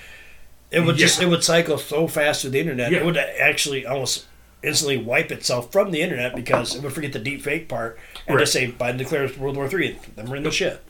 [0.71, 2.99] it would just it would cycle so fast through the internet, Yeah.
[2.99, 4.27] it would actually almost
[4.63, 8.35] instantly wipe itself from the internet because it would forget the deep fake part and
[8.37, 8.43] Right.
[8.43, 10.83] just say Biden declares World War Three, and then we're in the shit.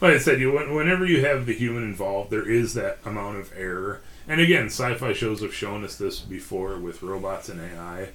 [0.00, 3.52] Like I said, you whenever you have the human involved, there is that amount of
[3.56, 4.00] error.
[4.28, 8.08] And again, sci-fi shows have shown us this before with robots and AI.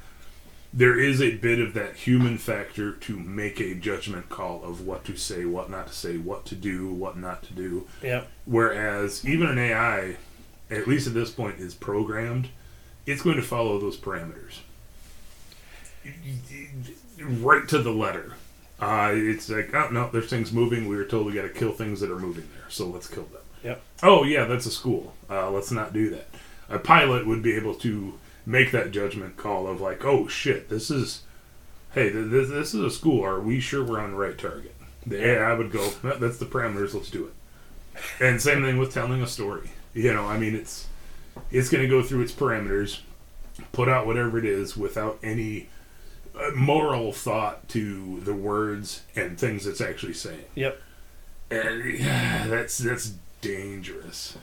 [0.77, 5.03] There is a bit of that human factor to make a judgment call of what
[5.05, 7.87] to say, what not to say, what to do, what not to do.
[8.03, 10.17] Yeah, Whereas even an AI,
[10.69, 12.49] at least at this point, is programmed.
[13.07, 14.59] It's going to follow those parameters
[17.19, 18.33] right to the letter.
[18.79, 20.87] Uh, it's like, oh no, there's things moving.
[20.87, 23.23] We were told we got to kill things that are moving there, so let's kill
[23.23, 23.41] them.
[23.63, 23.81] Yep.
[24.03, 25.15] Oh yeah, that's a school.
[25.27, 26.27] Uh, let's not do that.
[26.69, 28.13] A pilot would be able to
[28.47, 31.23] make that judgment call of like, oh shit, this is,
[31.93, 33.23] hey, this, this is a school.
[33.23, 34.73] Are we sure we're on the right target?
[35.05, 36.93] Yeah, I would go, that's the parameters.
[36.93, 37.33] Let's do it.
[38.23, 39.71] And same thing with telling a story.
[39.93, 40.87] You know, I mean, it's
[41.51, 42.99] it's going to go through its parameters,
[43.71, 45.69] put out whatever it is without any
[46.35, 50.45] uh, moral thought to the words and things it's actually saying.
[50.55, 50.81] yep.
[51.49, 51.99] And
[52.51, 54.37] that's that's dangerous.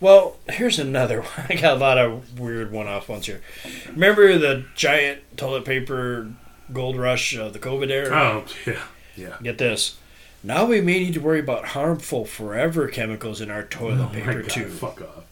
[0.00, 1.46] Well, here's another one.
[1.48, 3.40] I got a lot of weird one-off ones here.
[3.88, 6.30] Remember the giant toilet paper
[6.72, 8.14] gold rush of the COVID era?
[8.14, 8.82] Oh yeah,
[9.16, 9.36] yeah.
[9.42, 9.96] Get this.
[10.42, 14.42] Now we may need to worry about harmful forever chemicals in our toilet Oh paper
[14.42, 14.68] God, too.
[14.68, 15.24] Fuck off.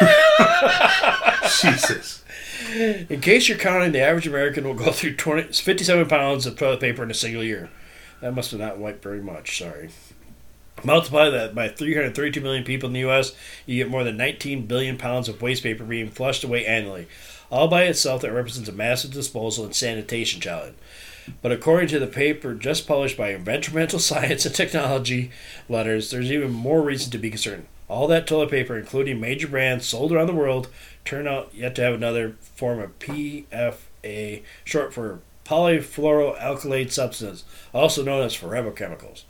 [1.62, 2.22] Jesus.
[3.08, 6.80] In case you're counting, the average American will go through 20, 57 pounds of toilet
[6.80, 7.70] paper in a single year.
[8.20, 9.56] That must have not wiped very much.
[9.58, 9.90] Sorry.
[10.84, 13.34] Multiply that by 332 million people in the U.S.,
[13.66, 17.08] you get more than 19 billion pounds of waste paper being flushed away annually.
[17.50, 20.76] All by itself, that represents a massive disposal and sanitation challenge.
[21.42, 25.30] But according to the paper just published by Environmental Science and Technology
[25.68, 27.66] Letters, there's even more reason to be concerned.
[27.88, 30.68] All that toilet paper, including major brands sold around the world,
[31.04, 38.22] turn out yet to have another form of PFA, short for polyfluoroalkylate substance, also known
[38.22, 39.24] as forever chemicals.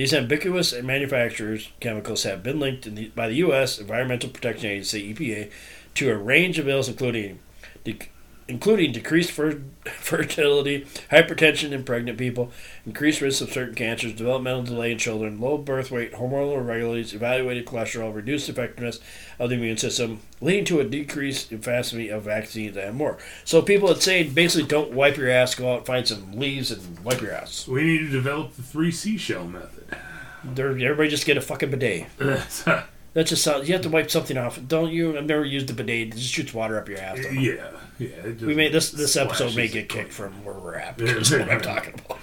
[0.00, 3.78] These ambiguous manufacturers chemicals have been linked in the, by the U.S.
[3.78, 5.50] Environmental Protection Agency (EPA)
[5.96, 7.40] to a range of ills, including
[7.84, 8.06] dec-
[8.50, 12.50] including decreased fer- fertility, hypertension in pregnant people,
[12.84, 17.64] increased risk of certain cancers, developmental delay in children, low birth weight, hormonal irregularities, evaluated
[17.64, 19.00] cholesterol, reduced effectiveness
[19.38, 23.16] of the immune system, leading to a decreased efficacy of vaccines and more.
[23.44, 26.70] So people that say basically don't wipe your ass, go out and find some leaves
[26.70, 27.66] and wipe your ass.
[27.68, 29.96] We need to develop the three seashell method.
[30.44, 32.06] They're, everybody just get a fucking bidet.
[32.18, 32.64] That's-
[33.12, 33.68] That just sounds.
[33.68, 34.60] You have to wipe something off.
[34.68, 35.18] Don't you?
[35.18, 36.08] I've never used a bidet.
[36.08, 37.18] It just shoots water up your ass.
[37.32, 38.22] yeah, yeah.
[38.24, 40.96] just We may this this episode may get kicked from where we're at.
[40.96, 42.18] Because what I'm talking about.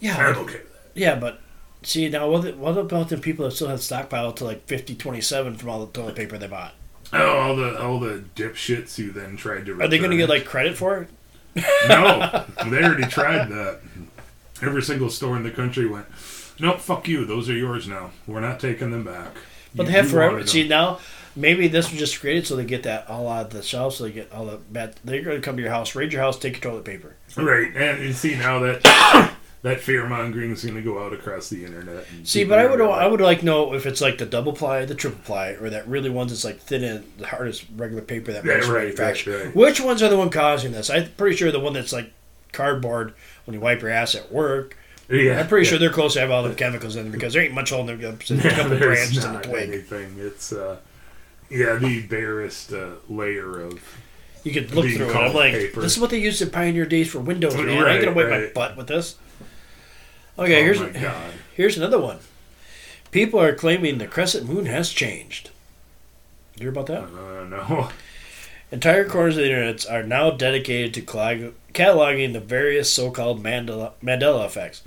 [0.00, 0.90] Yeah, I'm okay with that.
[1.00, 1.40] yeah, but
[1.82, 5.20] see now, what, what about the people that still have stockpile to like fifty twenty
[5.20, 6.74] seven from all the toilet paper they bought?
[7.12, 9.80] Oh, all the all the dipshits who then tried to.
[9.80, 11.08] Are they going to get like credit for it?
[11.88, 13.80] no, they already tried that.
[14.62, 16.06] Every single store in the country went,
[16.58, 17.24] nope, fuck you.
[17.24, 18.10] Those are yours now.
[18.26, 19.32] We're not taking them back.
[19.74, 20.46] But You- they have forever.
[20.46, 20.98] See now,
[21.38, 23.96] maybe this was just created so they get that all out of the shelves.
[23.96, 24.96] So they get all the bad.
[25.04, 27.14] They're going to come to your house, raid your house, take your toilet paper.
[27.36, 27.74] right?
[27.76, 28.82] And you see now that
[29.62, 32.04] that fear mongering is going to go out across the internet.
[32.12, 34.84] and See, but I would I would like know if it's like the double ply,
[34.84, 38.32] the triple ply, or that really ones that's like thin and the hardest regular paper
[38.32, 39.34] that Yeah, right, manufactured.
[39.36, 39.56] right, right.
[39.56, 40.90] Which ones are the one causing this?
[40.90, 42.12] I'm pretty sure the one that's like
[42.52, 44.76] cardboard when you wipe your ass at work.
[45.10, 45.70] Yeah, I'm pretty yeah.
[45.70, 47.98] sure they're close to have all the chemicals in them because there ain't much holding
[47.98, 48.18] them.
[48.28, 49.68] There's a Yeah, couple there's branches and a not twig.
[49.70, 50.16] anything.
[50.18, 50.76] It's uh,
[51.50, 53.82] yeah, the barest uh, layer of
[54.44, 55.16] You could look through it.
[55.16, 55.80] I'm like, paper.
[55.80, 57.56] this is what they used in Pioneer days for Windows.
[57.56, 59.16] Man, I ain't gonna wipe my butt with this.
[60.38, 60.80] Okay, oh here's
[61.54, 62.18] here's another one.
[63.10, 65.50] People are claiming the crescent moon has changed.
[66.56, 67.04] You hear about that?
[67.04, 67.88] Uh, no.
[68.70, 73.92] Entire corners of the internet are now dedicated to clag- cataloging the various so-called Mandela,
[74.02, 74.82] Mandela effects,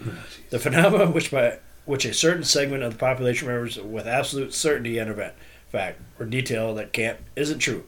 [0.52, 5.00] the phenomenon which by which a certain segment of the population remembers with absolute certainty
[5.00, 5.34] and event,
[5.72, 7.86] fact, or detail that can't isn't true.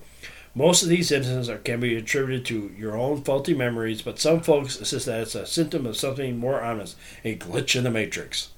[0.56, 4.41] Most of these incidents are, can be attributed to your own faulty memories, but some
[4.41, 8.50] folks insist that it's a symptom of something more honest, a glitch in the matrix.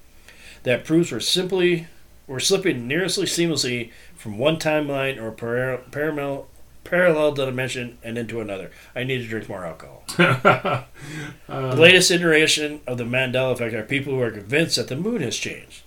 [0.64, 1.86] That proves we're simply
[2.26, 6.48] we're slipping nearly seamlessly from one timeline or par- parallel
[6.84, 8.70] parallel dimension and into another.
[8.94, 10.04] I need to drink more alcohol.
[10.18, 10.84] Uh,
[11.48, 15.20] the latest iteration of the Mandela effect are people who are convinced that the moon
[15.22, 15.82] has changed.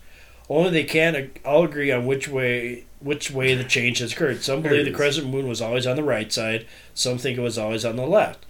[0.50, 4.42] Only they can't all agree on which way which way the change has occurred.
[4.42, 6.66] Some believe the crescent moon was always on the right side.
[6.94, 8.46] Some think it was always on the left.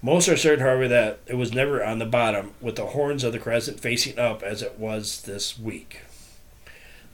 [0.00, 3.32] Most are certain, however, that it was never on the bottom, with the horns of
[3.32, 6.02] the crescent facing up as it was this week.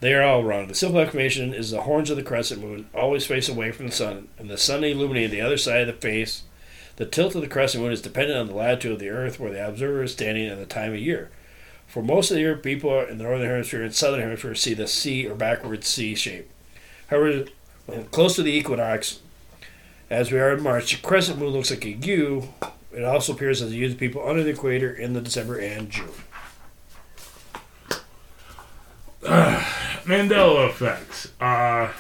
[0.01, 0.69] They are all wrong.
[0.69, 3.93] The simple explanation is the horns of the crescent moon always face away from the
[3.93, 6.43] sun, and the sun illuminating the other side of the face.
[6.97, 9.51] The tilt of the crescent moon is dependent on the latitude of the Earth where
[9.51, 11.31] the observer is standing and the time of year.
[11.87, 14.87] For most of the year, people in the northern hemisphere and southern hemisphere see the
[14.87, 16.51] C or backwards C shape.
[17.09, 17.45] However,
[17.87, 19.21] when close to the equinox,
[20.11, 22.49] as we are in March, the crescent moon looks like a U.
[22.93, 25.91] It also appears as a U to people under the equator in the December and
[25.91, 26.09] June.
[29.23, 31.33] Mandela effects.
[31.41, 31.91] Uh,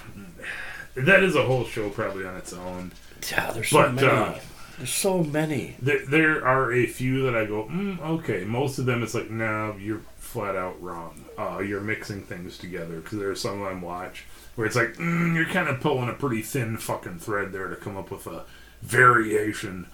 [0.94, 2.92] that is a whole show probably on its own.
[3.30, 4.06] Yeah, there's so But, many.
[4.08, 4.34] uh,
[4.76, 5.76] there's so many.
[5.80, 8.44] There, there are a few that I go, mm, okay.
[8.44, 11.24] Most of them, it's like, no, you're flat out wrong.
[11.38, 14.24] Uh, you're mixing things together because there's some I watch
[14.56, 17.76] where it's like, mm, you're kind of pulling a pretty thin fucking thread there to
[17.76, 18.44] come up with a
[18.82, 19.86] variation.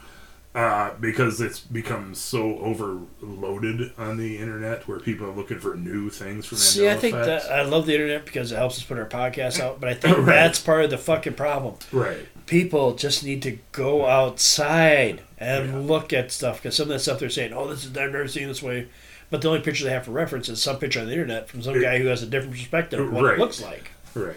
[0.52, 6.10] Uh, because it's become so overloaded on the internet where people are looking for new
[6.10, 7.46] things from See, I think effects.
[7.46, 9.94] that I love the internet because it helps us put our podcast out, but I
[10.00, 10.26] think Right.
[10.26, 11.76] that's part of the fucking problem.
[11.92, 12.26] right.
[12.46, 15.78] People just need to go outside and Yeah.
[15.78, 18.26] look at stuff because some of that stuff they're saying, "Oh, this is I've never
[18.26, 18.88] seen this way,"
[19.30, 21.62] but the only picture they have for reference is some picture on the internet from
[21.62, 23.34] some guy who has a different perspective of what Right.
[23.34, 23.92] it looks like.
[24.16, 24.34] Right.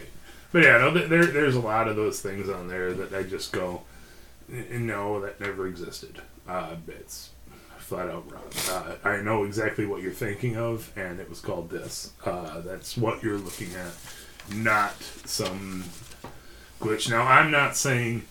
[0.54, 3.52] But yeah, no, there, there's a lot of those things on there that I just
[3.52, 3.82] go,
[4.48, 6.22] no, that never existed.
[6.48, 7.32] Uh, it's
[7.80, 8.44] flat out wrong.
[8.70, 12.14] Uh, I know exactly what you're thinking of, and it was called this.
[12.24, 13.94] Uh, that's what you're looking at,
[14.56, 15.86] not some
[16.80, 17.10] glitch.
[17.10, 18.26] Now, I'm not saying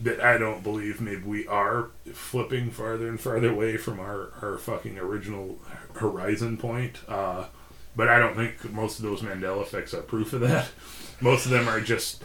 [0.00, 4.56] that I don't believe maybe we are flipping farther and farther away from our, our
[4.56, 5.58] fucking original
[5.94, 7.00] horizon point.
[7.06, 7.46] Uh,
[7.94, 10.70] but I don't think most of those Mandela effects are proof of that.
[11.20, 12.22] Most of them are just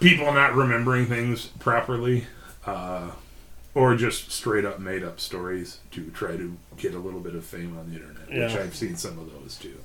[0.00, 2.26] people not remembering things properly.
[2.64, 3.10] Uh,
[3.76, 7.44] or just straight up made up stories to try to get a little bit of
[7.44, 9.76] fame on the internet, which I've seen some of those too.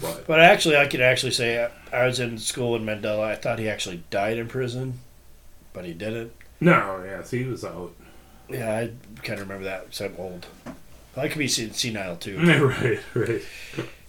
[0.00, 3.24] But But actually, I could actually say I, I was in school in Mandela.
[3.24, 5.00] I thought he actually died in prison,
[5.72, 6.32] but he didn't.
[6.60, 7.92] no, yeah, see, he was out.
[8.48, 10.46] Yeah, I kind of remember that because I'm old.
[11.16, 12.38] I could be senile too.
[12.68, 13.42] right, right.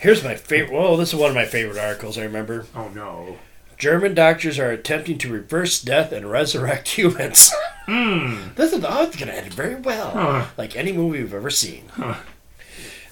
[0.03, 0.77] Here's my favorite.
[0.77, 2.17] Well, this is one of my favorite articles.
[2.17, 2.65] I remember.
[2.75, 3.37] Oh no.
[3.77, 7.53] German doctors are attempting to reverse death and resurrect humans.
[7.85, 8.49] Hmm.
[8.55, 10.45] this is oh, it's going to end very well, Huh.
[10.57, 11.85] like any movie we've ever seen.
[11.93, 12.15] Huh.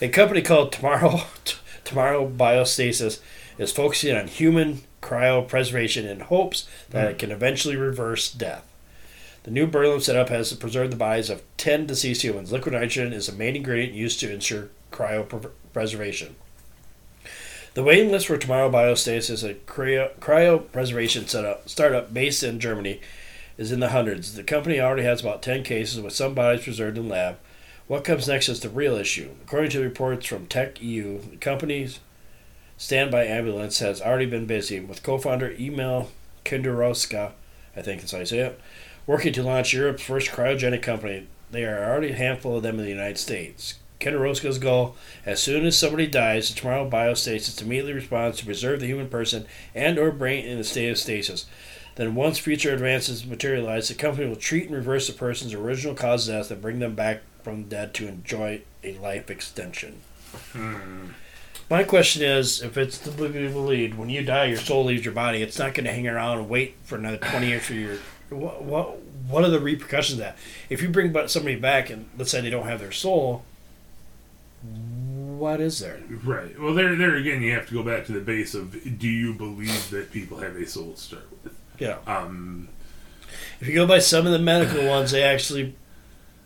[0.01, 1.21] A company called Tomorrow
[1.85, 3.19] Tomorrow Biostasis
[3.57, 8.65] is focusing on human cryopreservation in hopes that it can eventually reverse death.
[9.43, 12.51] The new Berlin setup has preserved the bodies of 10 deceased humans.
[12.51, 16.31] Liquid nitrogen is a main ingredient used to ensure cryopreservation.
[17.73, 22.99] The waiting list for Tomorrow Biostasis, a cryo, cryopreservation setup, startup based in Germany,
[23.57, 24.33] is in the hundreds.
[24.33, 27.37] The company already has about 10 cases with some bodies preserved in lab.
[27.87, 29.29] What comes next is the real issue.
[29.45, 32.01] According to reports from Tech EU, the company's
[32.77, 36.09] standby ambulance has already been busy, with co-founder Emil
[36.43, 37.31] Kinderowska,
[37.73, 38.59] I think that's how you say it,
[39.07, 41.27] working to launch Europe's first cryogenic company.
[41.51, 43.75] There are already a handful of them in the United States.
[44.01, 44.95] Kinderowska's goal,
[45.25, 49.45] as soon as somebody dies, the Tomorrow Biostasis immediately responds to preserve the human person
[49.73, 51.45] and or brain in a state of stasis.
[51.95, 56.27] Then once future advances materialize, the company will treat and reverse the person's original cause
[56.27, 60.01] of death and bring them back from the dead to enjoy a life extension.
[60.53, 61.09] Hmm.
[61.69, 65.41] My question is, if it's the lead, when you die, your soul leaves your body.
[65.41, 67.97] It's not going to hang around and wait for another twenty years for your.
[68.29, 70.37] What what what are the repercussions of that?
[70.69, 73.45] If you bring somebody back and let's say they don't have their soul,
[75.41, 75.99] what is there?
[76.23, 76.57] Right.
[76.61, 79.33] Well, there, there again, you have to go back to the base of: Do you
[79.33, 81.57] believe that people have a soul to start with?
[81.79, 81.97] Yeah.
[82.05, 82.69] Um,
[83.59, 85.75] If you go by some of the medical ones, they actually,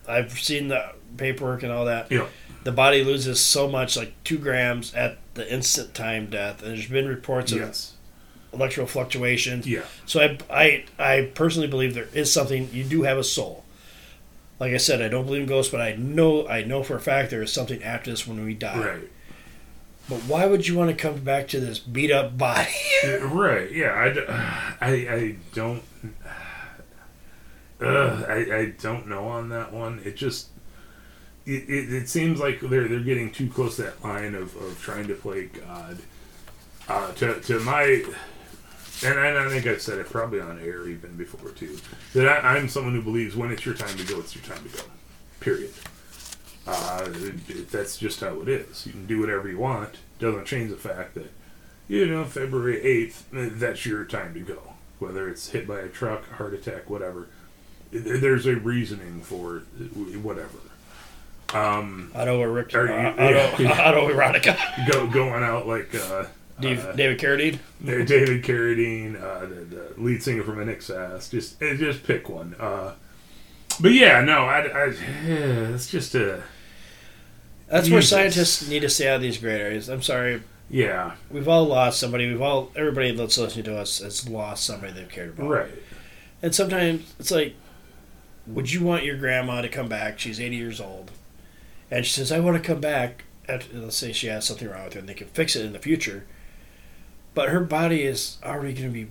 [0.08, 2.10] I've seen the paperwork and all that.
[2.10, 2.26] Yeah.
[2.64, 6.88] The body loses so much, like two grams at the instant time death, and there's
[6.88, 7.94] been reports of yes.
[8.52, 9.66] electrical fluctuations.
[9.66, 9.82] Yeah.
[10.06, 12.70] So I, I, I personally believe there is something.
[12.72, 13.64] You do have a soul.
[14.58, 17.00] Like I said, I don't believe in ghosts, but I know, I know for a
[17.00, 18.78] fact there is something after this when we die.
[18.78, 19.10] Right.
[20.08, 22.70] But why would you want to come back to this beat up body?
[23.04, 23.70] Yeah, Right.
[23.70, 23.92] Yeah.
[24.80, 25.82] I don't.
[27.78, 30.00] Uh, I, I don't know on that one.
[30.04, 30.48] It just.
[31.44, 34.80] It, it, it seems like they're they're getting too close to that line of, of
[34.80, 35.98] trying to play God.
[36.88, 38.04] Uh, to to my,
[39.04, 41.78] and I, I think I've said it probably on air even before too.
[42.14, 44.62] That I, I'm someone who believes when it's your time to go, it's your time
[44.68, 44.82] to go.
[45.40, 45.72] Period.
[46.66, 47.08] Uh,
[47.70, 48.86] that's just how it is.
[48.86, 49.96] You can do whatever you want.
[50.18, 51.30] Doesn't change the fact that
[51.88, 52.80] you know, February
[53.32, 54.60] 8th, that's your time to go.
[54.98, 57.28] Whether it's hit by a truck, heart attack, whatever.
[57.92, 59.58] There's a reasoning for
[60.20, 60.58] whatever.
[61.54, 63.92] Um, Auto you- auto, yeah.
[63.92, 64.90] autoerotica.
[64.90, 66.24] go, going out like uh,
[66.60, 67.58] Dave, uh, David Carradine.
[67.84, 71.30] David Carradine, uh, the, the lead singer from INXS.
[71.30, 72.54] Just eh, just pick one.
[72.58, 72.94] Uh,
[73.80, 74.94] but yeah, no, I, I
[75.26, 76.42] it's just a
[77.68, 78.08] That's where Jesus.
[78.08, 79.88] scientists need to stay out of these gray areas.
[79.90, 82.26] I'm sorry, yeah, we've all lost somebody.
[82.28, 85.48] We've all everybody that's listening to us has lost somebody they've cared about.
[85.50, 85.70] right.
[86.42, 87.54] And sometimes it's like,
[88.46, 90.18] would you want your grandma to come back?
[90.18, 91.10] She's 80 years old,
[91.90, 94.84] and she says, "I want to come back." After, let's say she has something wrong
[94.84, 96.24] with her, and they can fix it in the future.
[97.36, 99.06] But her body is already going to be.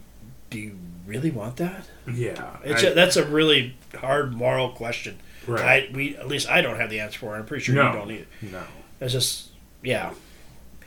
[0.49, 1.85] Do you really want that?
[2.11, 5.19] Yeah, It's I- a, that's a really hard moral question.
[5.47, 5.89] right.
[5.89, 7.35] I we at least I don't have the answer for.
[7.35, 7.39] it.
[7.39, 7.87] I'm pretty sure No.
[7.91, 8.25] you don't either.
[8.51, 8.63] no,
[8.99, 9.49] It's just
[9.83, 10.09] yeah.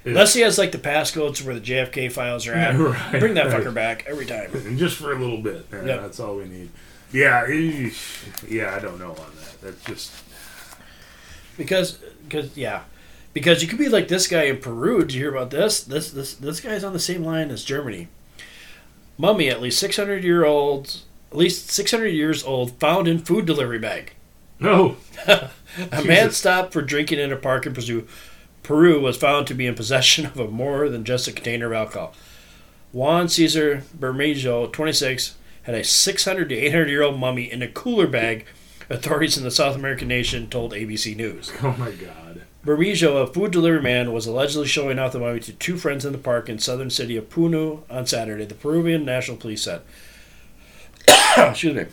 [0.05, 3.34] It- Unless he has like the passcodes where the JFK files are at, Right, bring
[3.34, 3.62] that right.
[3.62, 4.51] fucker back every time.
[4.55, 5.66] And just for a little bit.
[5.72, 6.01] Yeah, Yep.
[6.03, 6.70] That's all we need.
[7.12, 7.47] Yeah,
[8.49, 9.61] yeah, I don't know on that.
[9.62, 10.12] That's just
[11.57, 12.82] Because, because yeah,
[13.39, 15.01] because you could be like this guy in Peru.
[15.01, 15.80] Did you hear about this?
[15.82, 18.09] This this this guy's on the same line as Germany.
[19.16, 23.20] Mummy, at least six hundred year old, at least six hundred years old, found in
[23.20, 24.12] food delivery bag.
[24.61, 24.97] no.
[25.93, 28.09] A man stopped for drinking in a park in Peru.
[28.64, 31.72] Peru was found to be in possession of a more than just a container of
[31.74, 32.14] alcohol.
[32.91, 38.07] Juan Cesar Bermejo, 26, had a 600 to 800 year old mummy in a cooler
[38.09, 38.47] bag
[38.91, 41.53] authorities in the South American nation told ABC News.
[41.62, 42.38] Oh my god.
[42.68, 46.12] Bermejo, a food delivery man, was allegedly showing off the mummy to two friends in
[46.12, 49.80] the park in southern city of Puno on Saturday, the Peruvian National Police said.
[51.38, 51.86] Excuse me.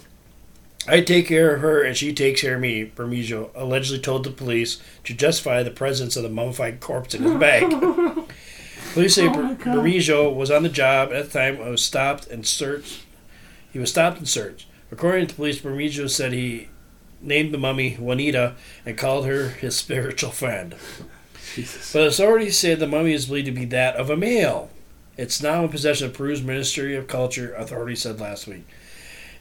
[0.86, 4.32] I take care of her and she takes care of me, Bermejo allegedly told the
[4.32, 7.70] police to justify the presence of the mummified corpse in his bag.
[8.94, 9.78] police say Oh Ber- my God.
[9.78, 13.06] Bermejo was on the job at the time and was stopped and searched.
[13.72, 14.68] He was stopped and searched.
[14.92, 16.68] According to police, Bermejo said he
[17.26, 18.56] named the mummy Juanita
[18.86, 20.76] and called her his spiritual friend.
[21.56, 21.94] Jesus.
[21.94, 24.70] But authorities say the mummy is believed to be that of a male.
[25.18, 28.66] It's now in possession of Peru's Ministry of Culture, authorities said last week.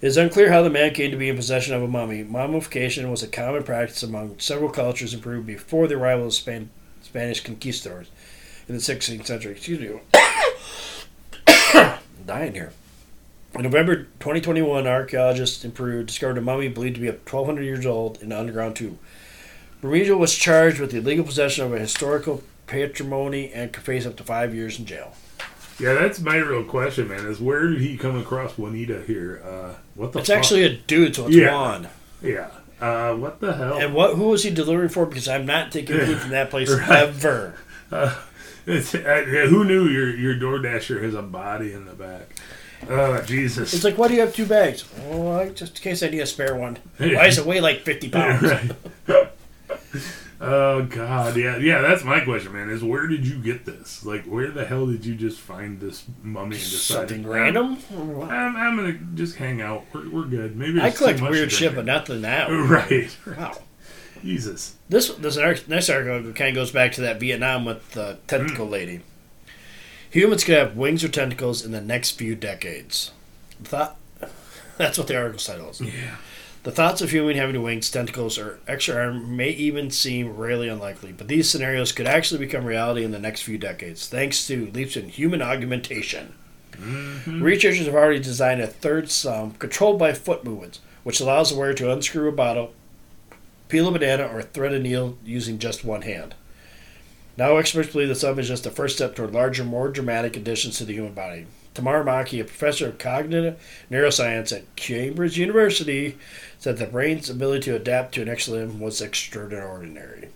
[0.00, 2.22] It is unclear how the man came to be in possession of a mummy.
[2.22, 6.70] Mummification was a common practice among several cultures in Peru before the arrival of Span-
[7.02, 8.08] Spanish conquistadors
[8.68, 9.52] in the 16th century.
[9.52, 9.98] Excuse me.
[11.74, 12.72] I'm dying here.
[13.56, 18.20] In November 2021, archaeologists in Peru discovered a mummy believed to be 1,200 years old
[18.20, 18.98] in an underground tomb.
[19.80, 24.16] Bermejo was charged with the illegal possession of a historical patrimony and could face up
[24.16, 25.14] to five years in jail.
[25.78, 27.26] Yeah, that's my real question, man.
[27.26, 29.42] Is where did he come across Juanita here?
[29.44, 30.20] Uh, what the?
[30.20, 30.38] It's fuck?
[30.38, 31.52] actually a dude, so it's Yeah.
[31.52, 31.88] Juan.
[32.22, 32.48] yeah.
[32.80, 33.78] Uh, what the hell?
[33.78, 34.14] And what?
[34.16, 35.04] Who was he delivering for?
[35.06, 36.90] Because I'm not taking food from that place Right.
[36.90, 37.54] ever.
[37.90, 38.14] Uh,
[38.66, 42.28] uh, who knew your your DoorDasher has a body in the back?
[42.88, 43.72] Oh Jesus!
[43.74, 44.84] It's like, why do you have two bags?
[45.08, 46.78] Oh, I- just in case I need a spare one.
[46.98, 48.42] Why does it weigh like 50 pounds?
[48.42, 48.70] Right.
[50.40, 51.80] oh God, yeah, yeah.
[51.80, 52.70] That's my question, man.
[52.70, 54.04] Is where did you get this?
[54.04, 57.78] Like, where the hell did you just find this mummy and decide Something "I'm- random?
[57.92, 59.84] I'm, I'm gonna just hang out.
[59.92, 60.56] We're, we're good.
[60.56, 62.48] Maybe I collect weird shit, but nothing that.
[62.50, 63.16] right.
[63.36, 63.58] Wow.
[64.22, 64.76] Jesus.
[64.88, 65.36] This this
[65.68, 68.70] next article kind of goes back to that Vietnam with the tentacle mm.
[68.70, 69.00] lady.
[70.14, 73.10] Humans could have wings or tentacles in the next few decades.
[73.64, 73.96] Thought
[74.78, 75.80] that's what the article title is.
[75.80, 76.18] Yeah.
[76.62, 81.10] The thoughts of human having wings, tentacles, or extra arm may even seem really unlikely,
[81.10, 84.96] but these scenarios could actually become reality in the next few decades, thanks to leaps
[84.96, 86.34] in human augmentation.
[86.70, 87.42] Mm-hmm.
[87.42, 91.74] Researchers have already designed a third thumb controlled by foot movements, which allows the wearer
[91.74, 92.72] to unscrew a bottle,
[93.68, 96.36] peel a banana, or thread a needle using just one hand.
[97.36, 100.78] Now, experts believe the thumb is just the first step toward larger, more dramatic additions
[100.78, 101.46] to the human body.
[101.74, 103.60] Tamar Makin, a professor of cognitive
[103.90, 106.16] neuroscience at Cambridge University,
[106.58, 110.28] said the brain's ability to adapt to an extra limb was extraordinary.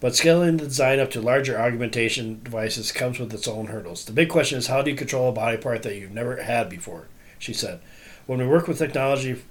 [0.00, 4.04] But scaling the design up to larger augmentation devices comes with its own hurdles.
[4.04, 6.68] The big question is how do you control a body part that you've never had
[6.68, 7.06] before?
[7.38, 7.80] She said.
[8.26, 9.42] When we work with technology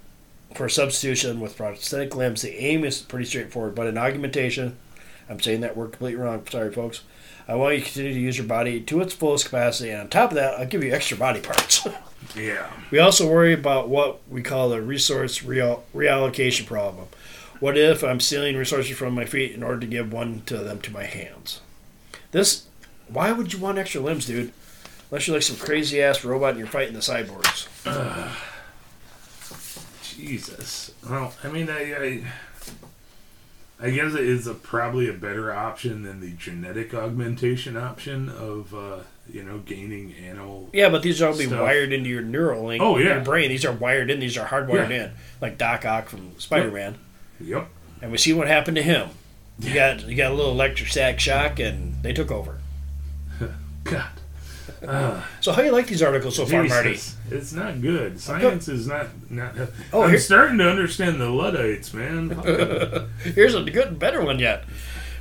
[0.53, 3.75] for substitution with prosthetic limbs, the aim is pretty straightforward.
[3.75, 4.77] But in augmentation,
[5.31, 6.45] I'm saying that word completely wrong.
[6.47, 7.01] Sorry, folks.
[7.47, 10.09] I want you to continue to use your body to its fullest capacity, and on
[10.09, 11.87] top of that, I'll give you extra body parts.
[12.35, 12.71] Yeah.
[12.91, 17.07] we also worry about what we call the resource real, reallocation problem.
[17.59, 20.79] What if I'm stealing resources from my feet in order to give one to them
[20.81, 21.61] to my hands?
[22.31, 22.67] This,
[23.09, 24.53] why would you want extra limbs, dude?
[25.09, 27.67] Unless you're like some crazy ass robot and you're fighting the cyborgs.
[30.15, 30.91] Jesus.
[31.09, 32.23] Well, I mean, I, I,
[33.81, 38.73] I guess it is a, probably a better option than the genetic augmentation option of,
[38.75, 38.97] uh,
[39.31, 40.69] you know, gaining animal.
[40.71, 43.15] Yeah, but these are all be wired into your neural link, Oh, yeah.
[43.15, 43.49] your brain.
[43.49, 44.19] These are wired in.
[44.19, 45.05] These are hardwired Yeah.
[45.05, 45.11] in,
[45.41, 46.97] like Doc Ock from Spider Man.
[47.39, 47.67] Yep.
[48.03, 49.09] And we see what happened to him.
[49.59, 52.59] You got you got a little electrostatic shock, and they took over.
[53.83, 54.09] God.
[54.87, 56.91] Uh, So how you like these articles so far, Marty?
[56.93, 57.15] Jesus.
[57.29, 58.19] It's not good.
[58.19, 59.53] Science is not not.
[59.93, 62.29] Oh, I'm here- starting to understand the Luddites, man.
[63.23, 64.63] Here's a good, better one yet.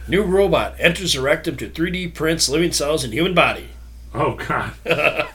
[0.08, 3.68] New robot enters the rectum to 3D prints living cells in human body.
[4.14, 4.72] oh God.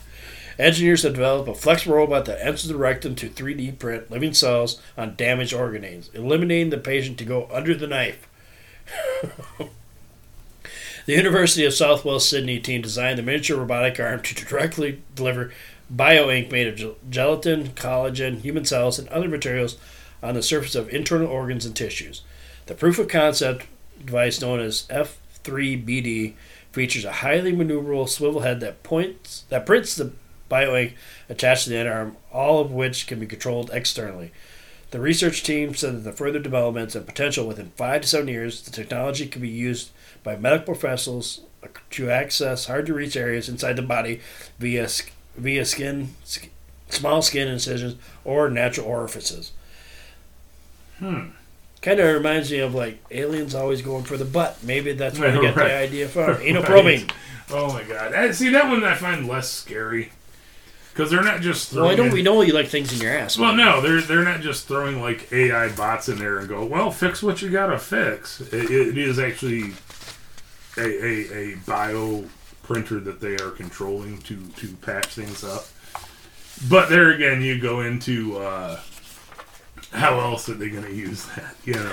[0.58, 4.82] Engineers have developed a flexible robot that enters the rectum to 3D print living cells
[4.98, 8.28] on damaged organs, eliminating the patient to go under the knife.
[11.06, 15.52] the University of Southwest Sydney team designed the miniature robotic arm to directly deliver
[15.94, 19.78] bioink made of gel- gelatin, collagen, human cells, and other materials
[20.24, 22.22] on the surface of internal organs and tissues.
[22.66, 23.68] The proof of concept
[24.04, 26.34] device known as F3BD
[26.72, 30.12] features a highly maneuverable swivel head that points that prints the
[30.50, 30.94] bioink
[31.30, 34.32] attached to the end arm, all of which can be controlled externally.
[34.92, 38.62] The research team said that the further developments and potential within five to seven years,
[38.62, 39.90] the technology can be used
[40.26, 41.40] by medical professionals
[41.92, 44.20] to access hard to reach areas inside the body
[44.60, 44.90] via
[45.38, 46.50] via skin, sk-
[46.90, 47.96] small skin incisions,
[48.26, 49.52] or natural orifices.
[51.00, 51.30] Hmm.
[51.82, 54.58] Kind of reminds me of like aliens always going for the butt.
[54.64, 55.68] Maybe that's where you get Right.
[55.68, 56.42] the idea from.
[56.42, 56.72] Anal Right.
[56.72, 57.10] probing.
[57.52, 58.14] Oh my God.
[58.14, 60.12] I, see that one I find less scary.
[60.94, 61.84] because they're not just throwing.
[61.84, 62.08] Well, I don't.
[62.08, 63.38] in- We know you like things in your ass.
[63.38, 66.90] Well, no, they're they're not just throwing like AI bots in there and go, well,
[66.90, 68.42] fix what you gotta fix.
[68.42, 69.74] It, it is actually
[70.78, 72.26] a, a, a bio
[72.64, 75.66] printer that they are controlling to to patch things up.
[76.70, 78.80] But there again, you go into uh,
[79.92, 81.56] how else are they going to use that?
[81.66, 81.92] You know,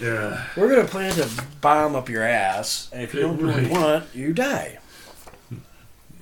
[0.00, 1.28] yeah, We're gonna plan to
[1.60, 3.70] bomb up your ass, and if you don't do what you Right.
[3.70, 4.78] want, you die.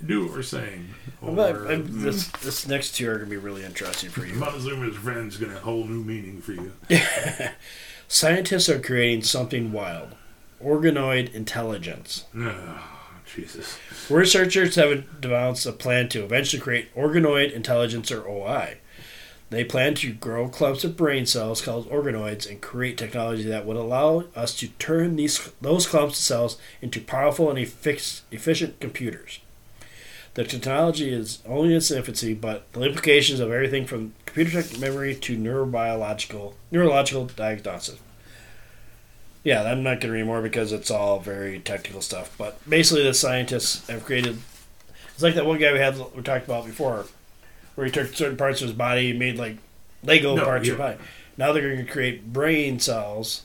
[0.05, 0.89] do what we're saying.
[1.23, 4.35] Or, uh, this this next two are gonna be really interesting for you.
[4.35, 6.73] Montezuma's friend's going to hold new meaning for you.
[8.09, 10.15] Scientists are creating something wild:
[10.67, 12.25] organoid intelligence.
[12.37, 12.83] Oh,
[13.25, 13.79] Jesus.
[14.11, 18.79] Researchers have developed a plan to eventually create organoid intelligence, or OI.
[19.49, 23.77] They plan to grow clumps of brain cells called organoids and create technology that would
[23.77, 29.39] allow us to turn these those clumps of cells into powerful and effic- efficient computers.
[30.35, 35.15] The technology is only in its infancy, but the implications of everything from computer memory
[35.15, 38.01] to neurobiological neurological diagnosis.
[39.47, 42.35] Yeah, I'm not going to read more because it's all very technical stuff.
[42.37, 44.39] But basically, the scientists have created.
[45.15, 47.07] It's like that one guy we had we talked about before,
[47.77, 49.59] where he took certain parts of his body and made like
[50.03, 50.71] Lego No, parts of yeah.
[50.71, 50.99] your body.
[51.37, 53.43] Now they're going to create brain cells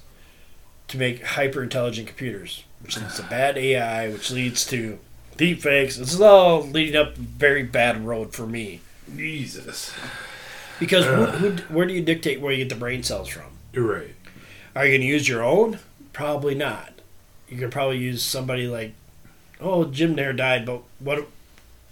[0.87, 4.97] to make hyper intelligent computers, which leads to bad AI, which leads to
[5.37, 5.97] deep fakes.
[5.97, 8.81] This is all leading up a very bad road for me.
[9.15, 9.93] Jesus.
[10.79, 11.31] Because who, uh.
[11.33, 13.51] who, where do you dictate where you get the brain cells from?
[13.71, 14.15] You're right.
[14.75, 15.77] Are you going to use your own?
[16.13, 16.93] Probably not.
[17.47, 18.93] You could probably use somebody like,
[19.59, 21.27] oh, Jim there died, but what?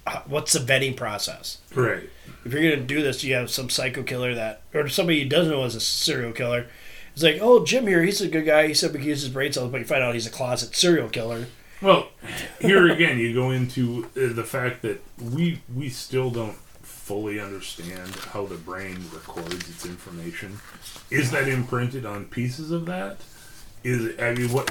[0.07, 1.59] uh, What's the vetting process?
[1.73, 2.09] Right.
[2.45, 5.25] If you're going to do this, you have some psycho killer that, or somebody you
[5.29, 6.67] doesn't know is a serial killer.
[7.13, 8.67] It's like, oh, Jim here, he's a good guy.
[8.67, 10.75] He said we can use his brain cells, but you find out he's a closet
[10.75, 11.47] serial killer.
[11.81, 12.09] Well,
[12.61, 18.09] here again, you go into uh, the fact that we we still don't fully understand
[18.15, 20.59] how the brain records its information.
[21.09, 23.17] Is that imprinted on pieces of that?
[23.83, 24.69] Is it, I mean, what?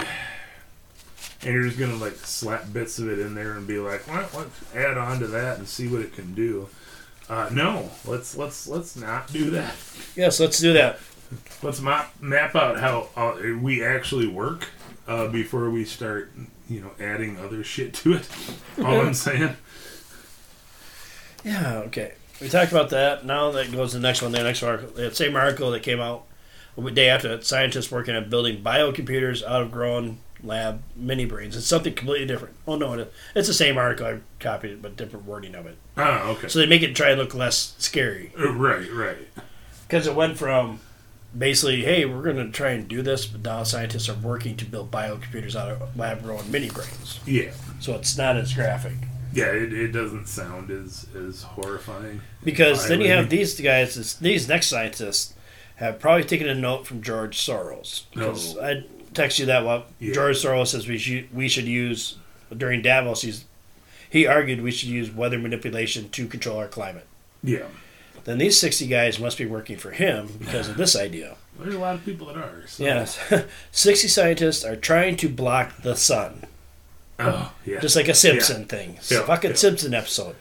[1.43, 4.29] And you're just gonna like slap bits of it in there and be like, well,
[4.35, 6.69] let's add on to that and see what it can do.
[7.29, 9.75] Uh, no, let's let's let's not do that.
[10.17, 10.99] Yes, let's do that.
[11.63, 14.69] Let's map map out how uh, we actually work
[15.07, 16.33] uh, before we start,
[16.69, 18.29] you know, adding other shit to it.
[18.79, 19.57] All I'm saying.
[21.45, 22.15] Yeah, okay.
[22.41, 23.25] We talked about that.
[23.25, 24.33] Now that goes to the next one.
[24.33, 26.25] The next article, that same article that came out
[26.95, 27.45] day after that.
[27.45, 31.57] Scientists working on building biocomputers out of grown lab mini brains.
[31.57, 32.55] It's something completely different.
[32.67, 34.07] Oh no, it's the same article.
[34.07, 35.77] I copied it, but different wording of it.
[35.97, 36.49] Oh, okay.
[36.49, 39.17] So they make it try and look less scary Uh, right, right.
[39.89, 40.79] because it went from
[41.37, 44.65] basically, hey, we're going to try and do this, but now scientists are working to
[44.65, 47.19] build biocomputers out of lab grown mini brains.
[47.27, 47.51] Yeah,
[47.81, 48.95] So it's not as graphic.
[49.33, 49.47] yeah.
[49.47, 52.21] It, it doesn't sound as as horrifying.
[52.45, 55.35] Because then you have these guys, these next scientists,
[55.79, 58.05] have probably taken a note from George Soros.
[58.13, 58.57] Because.
[58.59, 60.13] I text you that what Yeah.
[60.15, 62.19] George Soros says we should we should use
[62.57, 63.23] during Davos.
[63.23, 63.45] He's
[64.11, 67.07] he argued we should use weather manipulation to control our climate.
[67.43, 67.67] Yeah,
[68.25, 71.37] Then these sixty guys must be working for him because of this idea.
[71.59, 72.65] there's a lot of people that are.
[72.67, 72.85] So.
[72.85, 73.19] Yes,
[73.73, 76.45] sixty scientists are trying to block the sun,
[77.19, 77.81] Oh, yeah.
[77.81, 78.99] just like a Simpson thing.
[79.11, 79.57] Yeah, fucking yeah.
[79.57, 80.37] Simpson episode.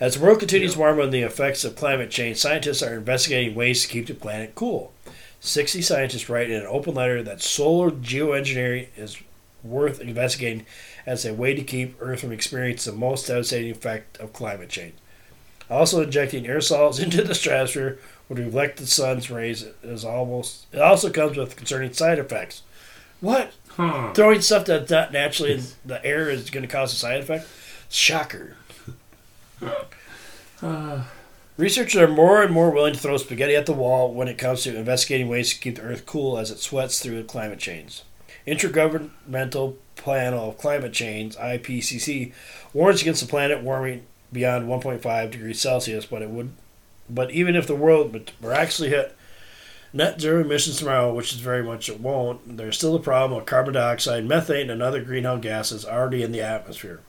[0.00, 0.78] As the world continues Yeah.
[0.78, 4.92] warming the effects of climate change, scientists are investigating ways to keep the planet cool.
[5.40, 9.16] 60 scientists write in an open letter that solar geoengineering is
[9.62, 10.64] worth investigating
[11.06, 14.94] as a way to keep Earth from experiencing the most devastating effect of climate change.
[15.70, 17.98] Also, injecting aerosols into the stratosphere
[18.28, 20.66] would reflect the sun's rays is almost.
[20.72, 22.62] It also comes with concerning side effects.
[23.20, 23.52] What?
[23.68, 24.12] huh.
[24.14, 27.46] Throwing stuff that's not naturally in the air is going to cause a side effect?
[27.90, 28.56] Shocker.
[31.56, 34.62] Researchers are more and more willing to throw spaghetti at the wall when it comes
[34.62, 38.02] to investigating ways to keep the Earth cool as it sweats through climate change.
[38.46, 42.32] Intergovernmental Panel of Climate Change (IPCC)
[42.72, 46.52] warns against the planet warming beyond 1.5 degrees Celsius, but it would,
[47.10, 49.14] but even if the world were actually hit
[49.92, 53.44] net zero emissions tomorrow, which is very much it won't, there's still the problem of
[53.44, 57.00] carbon dioxide, methane, and other greenhouse gases already in the atmosphere.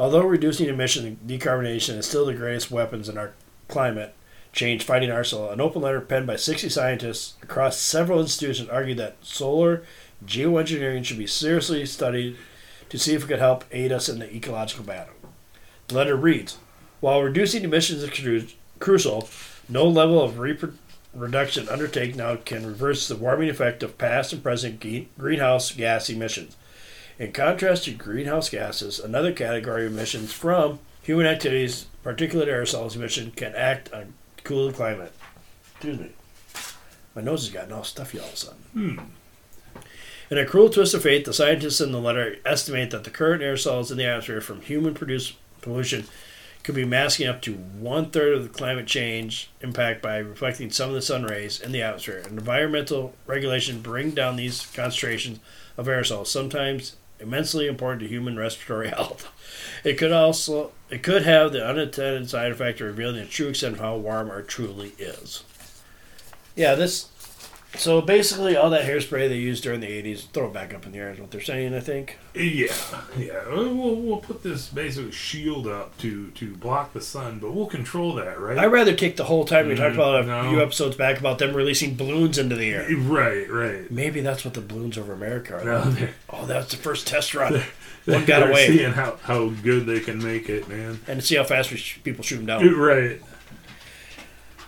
[0.00, 3.32] Although reducing emissions and decarbonation is still the greatest weapons in our
[3.68, 4.14] climate
[4.50, 9.18] change fighting arsenal, an open letter penned by 60 scientists across several institutions argued that
[9.20, 9.82] solar
[10.24, 12.38] geoengineering should be seriously studied
[12.88, 15.12] to see if it could help aid us in the ecological battle.
[15.88, 16.56] The letter reads
[17.00, 18.46] While reducing emissions is cru-
[18.78, 19.28] crucial,
[19.68, 24.82] no level of reduction undertaken now can reverse the warming effect of past and present
[25.18, 26.56] greenhouse gas emissions.
[27.20, 33.30] In contrast to greenhouse gases, another category of emissions from human activities particulate aerosols emission
[33.32, 35.12] can act on cool the climate.
[35.74, 36.12] Excuse me.
[37.14, 38.62] My nose has gotten all stuffy all of a sudden.
[38.72, 38.98] Hmm.
[40.30, 43.42] In a cruel twist of fate, the scientists in the letter estimate that the current
[43.42, 46.06] aerosols in the atmosphere from human produced pollution
[46.62, 50.88] could be masking up to one third of the climate change impact by reflecting some
[50.88, 52.22] of the sun rays in the atmosphere.
[52.24, 55.38] And environmental regulation bring down these concentrations
[55.76, 59.28] of aerosols, sometimes immensely important to human respiratory health.
[59.84, 63.74] It could also it could have the unintended side effect of revealing the true extent
[63.74, 65.44] of how warm our truly is.
[66.56, 67.08] Yeah, this
[67.74, 70.92] so basically, all that hairspray they used during the '80s, throw it back up in
[70.92, 71.74] the air is what they're saying.
[71.74, 72.18] I think.
[72.34, 72.74] Yeah,
[73.16, 73.48] yeah.
[73.48, 78.14] We'll, we'll put this basically shield up to to block the sun, but we'll control
[78.14, 78.58] that, right?
[78.58, 80.00] I'd rather take the whole time we talked mm-hmm.
[80.00, 80.50] about a no.
[80.50, 82.86] few episodes back about them releasing balloons into the air.
[82.96, 83.90] Right, right.
[83.90, 85.64] Maybe that's what the balloons over America are.
[85.64, 87.62] No, Oh, that's the first test run.
[88.06, 88.68] One got away.
[88.68, 91.00] Seeing how, how good they can make it, man.
[91.06, 92.66] and see how fast sh- people shoot them down.
[92.74, 93.20] Right.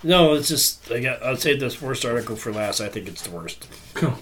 [0.03, 1.23] No, it's just I got.
[1.23, 2.81] I'll save this worst article for last.
[2.81, 3.69] I think it's the worst.
[3.95, 4.19] Cool.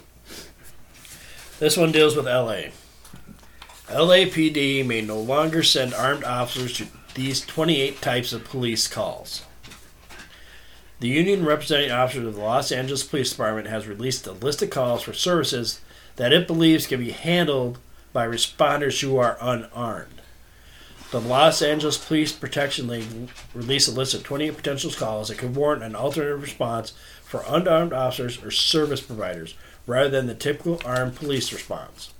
[1.59, 2.73] This one deals with L.A.
[3.89, 9.43] LAPD may no longer send armed officers to these 28 types of police calls.
[11.01, 14.71] The union representing officers of the Los Angeles Police Department has released a list of
[14.71, 15.81] calls for services
[16.17, 17.79] that it believes can be handled
[18.13, 20.20] by responders who are unarmed.
[21.11, 25.57] The Los Angeles Police Protection League released a list of 28 potential calls that could
[25.57, 26.93] warrant an alternative response
[27.25, 29.55] for unarmed officers or service providers
[29.89, 32.13] rather than the typical armed police response.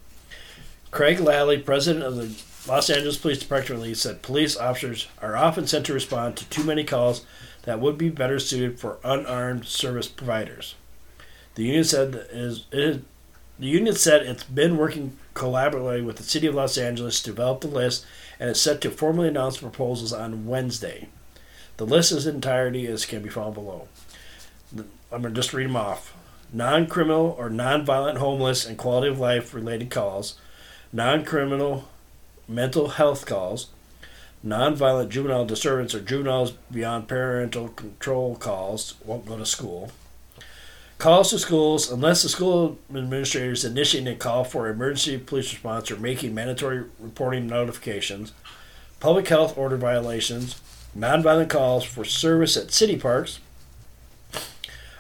[0.91, 2.35] Craig Lally, president of the
[2.67, 6.65] Los Angeles Police Department, release said police officers are often sent to respond to too
[6.65, 7.25] many calls
[7.63, 10.75] that would be better suited for unarmed service providers.
[11.55, 13.03] The union said that is, the
[13.59, 17.69] union said it's been working collaboratively with the city of Los Angeles to develop the
[17.69, 18.05] list
[18.41, 21.09] and is set to formally announce proposals on Wednesday.
[21.77, 23.87] The list in entirety is can be found below.
[24.77, 26.17] I'm going to just read them off.
[26.53, 30.35] Non-criminal or non-violent homeless and quality of life related calls,
[30.93, 31.89] non-criminal
[32.49, 33.69] mental health calls,
[34.43, 39.93] non-violent juvenile disturbance or juveniles beyond parental control calls won't go to school.
[41.01, 45.91] Calls to schools unless the school administrator is initiating a call for emergency police response
[45.91, 48.33] or making mandatory reporting notifications.
[49.01, 50.61] Public health order violations,
[50.95, 53.41] nonviolent calls for service at city parks.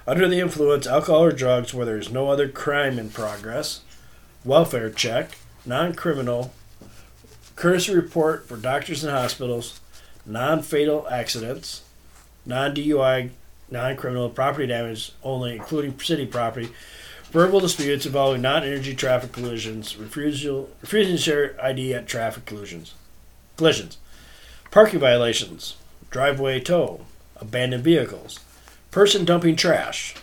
[0.07, 3.83] Under the influence, alcohol or drugs where there is no other crime in progress.
[4.43, 5.37] Welfare check,
[5.67, 6.55] non-criminal,
[7.57, 9.81] courtesy report for doctors and hospitals,
[10.25, 11.83] non-fatal accidents,
[12.47, 13.33] non-DUI
[13.71, 16.71] non-criminal property damage only, including city property,
[17.31, 22.95] verbal disputes involving non-energy traffic collisions, refusal refusing to share ID at traffic collisions,
[23.57, 23.99] collisions,
[24.71, 25.77] parking violations,
[26.11, 27.01] driveway tow,
[27.37, 28.41] abandoned vehicles,
[28.91, 30.15] person dumping trash,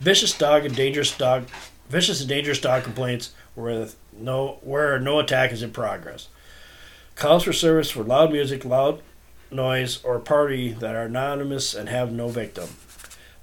[0.00, 1.46] vicious dog and dangerous dog,
[1.88, 6.28] vicious and dangerous dog complaints where no where no attack is in progress.
[7.14, 9.02] Calls for service for loud music, loud
[9.54, 12.70] noise, or party that are anonymous and have no victim.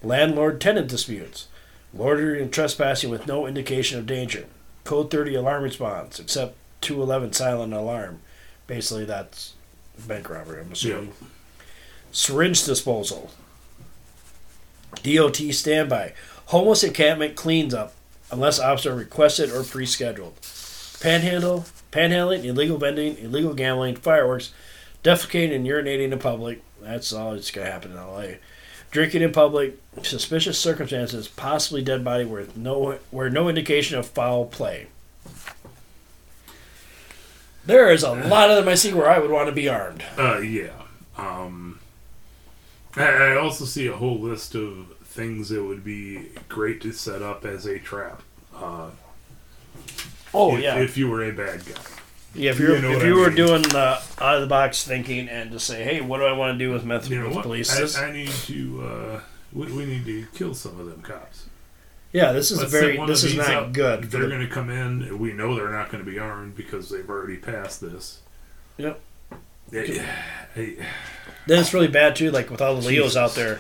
[0.01, 1.47] Landlord tenant disputes.
[1.93, 4.45] Loitering and trespassing with no indication of danger.
[4.84, 8.20] Code 30 alarm response, except 211 silent alarm.
[8.68, 9.53] Basically, that's
[10.07, 11.14] bank robbery, I'm assuming.
[12.12, 13.32] Syringe disposal.
[15.03, 16.14] DOT standby.
[16.47, 17.93] Homeless encampment cleans up
[18.32, 20.36] unless officer requested or pre scheduled.
[20.99, 24.51] Panhandle, panhandling, illegal vending, illegal gambling, fireworks,
[25.04, 26.62] defecating and urinating in public.
[26.82, 28.38] That's all that's going to happen in LA.
[28.91, 34.45] Drinking in public, suspicious circumstances, possibly dead body where no where no indication of foul
[34.45, 34.88] play.
[37.66, 40.04] There is a lot of them I see where I would want to be armed.
[40.18, 40.72] Uh, yeah.
[41.18, 41.80] Um,
[42.95, 47.22] I, I also see a whole list of things that would be great to set
[47.22, 48.24] up as a trap.
[48.56, 48.89] Uh,
[50.34, 51.82] Oh if, yeah, if you were a bad guy.
[52.34, 52.52] Yeah.
[52.52, 53.36] If you're you know if you I were mean.
[53.36, 56.58] doing the out of the box thinking and just say, hey, what do I want
[56.58, 57.76] to do with meth You know with police?
[57.78, 58.84] This- I, I need to.
[58.84, 59.20] Uh,
[59.54, 61.46] we, we need to kill some of them cops.
[62.14, 63.74] yeah, this is Let's very this is not up.
[63.74, 64.04] good.
[64.06, 65.18] They're the- going to come in.
[65.20, 68.20] We know they're not going to be armed because they've already passed this.
[68.78, 69.00] Yep.
[69.72, 70.06] Yeah,
[70.56, 70.78] Then
[71.60, 72.32] it's really bad too.
[72.32, 73.18] Like with all the Leos Jesus.
[73.18, 73.60] out there,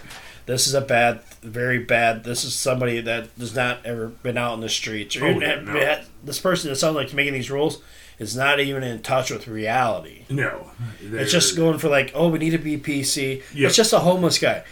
[0.49, 2.23] this is a bad, very bad.
[2.23, 5.15] This is somebody that has not ever been out in the streets.
[5.15, 6.01] Or Oh, yeah, no.
[6.23, 7.81] this person that sounds like making these rules
[8.17, 10.23] is not even in touch with reality.
[10.29, 10.71] no.
[11.01, 13.43] It's just going for like, oh, we need to be PC.
[13.53, 13.67] Yeah.
[13.67, 14.63] It's just a homeless guy.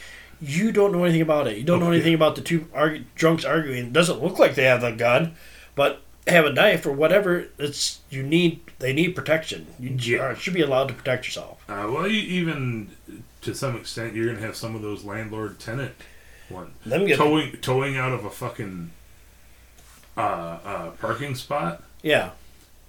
[0.42, 1.58] You don't know anything about it.
[1.58, 3.88] You don't know anything about the two argu- drunks arguing.
[3.88, 5.36] It doesn't look like they have a gun,
[5.76, 8.60] but have a knife or whatever, it's you need.
[8.80, 9.66] They need protection.
[9.80, 10.24] You Yeah.
[10.24, 11.64] uh, should be allowed to protect yourself.
[11.70, 12.92] Uh, well, even
[13.48, 15.94] to some extent, you're gonna have some of those landlord tenant
[16.50, 18.92] get towing towing out of a fucking
[20.16, 21.84] uh, uh, parking spot.
[22.02, 22.32] yeah.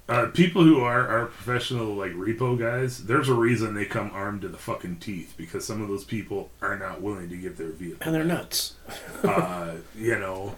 [0.08, 4.40] Uh, people who are, are professional like repo guys, there's a reason they come armed
[4.40, 7.68] to the fucking teeth because some of those people are not willing to give their
[7.68, 7.98] vehicle.
[8.00, 8.76] And they're nuts.
[9.22, 10.54] uh, you know,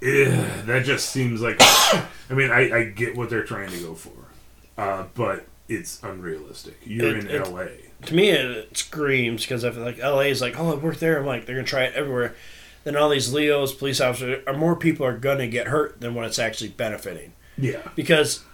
[0.00, 1.56] eh, that just seems like.
[1.60, 4.12] I mean, I, I get what they're trying to go for,
[4.80, 6.78] uh, but it's unrealistic.
[6.86, 7.66] You're It- in it- LA.
[8.06, 10.98] To me, it, it screams because I feel like LA is like, oh, I work
[10.98, 11.18] there.
[11.18, 12.34] I'm like, they're gonna try it everywhere.
[12.84, 16.26] Then all these Leos, police officers, or more people are gonna get hurt than what
[16.26, 18.44] it's actually benefiting Yeah, because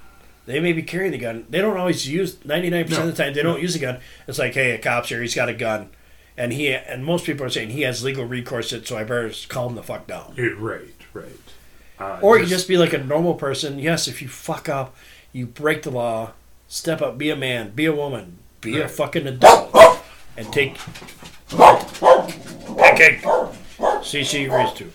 [0.47, 1.47] they may be carrying the gun.
[1.51, 2.45] They don't always use.
[2.45, 3.99] Ninety nine percent of the time, they don't use a gun.
[4.29, 5.21] It's like, hey, a cop's here.
[5.21, 5.91] He's got a gun,
[6.37, 8.73] and he and most people are saying he has legal recourse.
[8.73, 10.35] It so I better just calm the fuck down.
[10.59, 11.27] right, right.
[11.99, 13.79] Uh, Or you just be like a normal person.
[13.79, 14.95] Yes, if you fuck up,
[15.33, 16.33] you break the law,
[16.69, 20.03] step up, be a man, be a woman, be a fucking adult,
[20.37, 20.77] and take.
[21.53, 23.21] Okay.
[24.03, 24.91] See, she agrees to.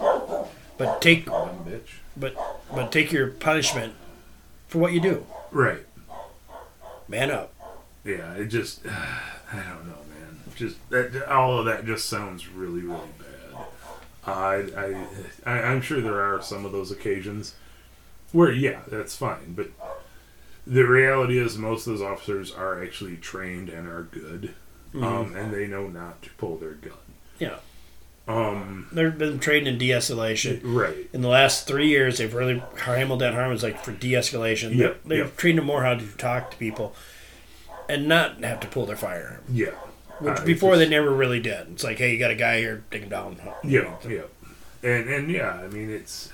[0.77, 1.99] But take, bitch.
[2.17, 2.35] but
[2.73, 3.93] but take your punishment
[4.67, 5.25] for what you do.
[5.51, 5.85] Right.
[7.07, 7.53] Man up.
[8.03, 10.39] Yeah, it just I don't know, man.
[10.55, 13.65] Just that all of that just sounds really, really bad.
[14.27, 15.05] I, I,
[15.45, 17.55] I I'm sure there are some of those occasions
[18.31, 19.69] where yeah, that's fine, but
[20.67, 24.53] the reality is most of those officers are actually trained and are good,
[24.95, 26.93] um, and they know not to pull their gun.
[27.39, 27.57] Yeah.
[28.27, 30.61] Um, They've been trained in de-escalation.
[30.63, 31.07] right.
[31.13, 34.73] In the last three years, they've really hamilton Harmon's like for de-escalation.
[34.75, 35.37] Yep, They've yep.
[35.37, 36.95] trained them more how to talk to people,
[37.87, 39.43] and not have to pull their firearm.
[39.51, 39.71] Yeah.
[40.19, 41.67] Which Uh, before they never really did.
[41.73, 43.37] It's like, hey, you got a guy here, take him down.
[43.63, 44.21] Yeah, yeah,
[44.81, 46.29] and and yeah, I mean it's,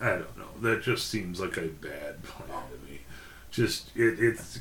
[0.00, 2.58] I don't know, that just seems like a bad plan.
[3.60, 4.60] Just it, it's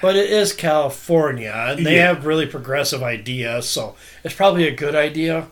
[0.00, 2.06] But it is California, and they Yeah.
[2.14, 3.94] have really progressive ideas, so
[4.24, 5.48] it's probably a good idea.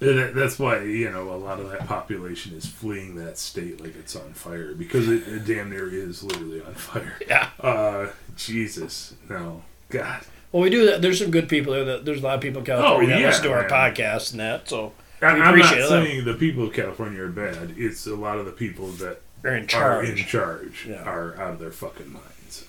[0.00, 3.96] and that's why you know a lot of that population is fleeing that state like
[3.96, 7.14] it's on fire because it, it damn near is literally on fire.
[7.26, 7.48] Yeah.
[7.58, 10.20] Uh, Jesus, no, God.
[10.52, 11.00] Well, we do that.
[11.00, 11.84] There's some good people there.
[11.86, 13.70] That, there's a lot of people in California Oh, that yeah, listen to our man.
[13.70, 14.92] podcast and that, so
[15.22, 15.88] I, I'm not them.
[15.88, 17.74] saying the people of California are bad.
[17.78, 20.26] It's a lot of the people that they're in are in charge.
[20.28, 21.02] charge Yeah.
[21.04, 22.12] are out of their fucking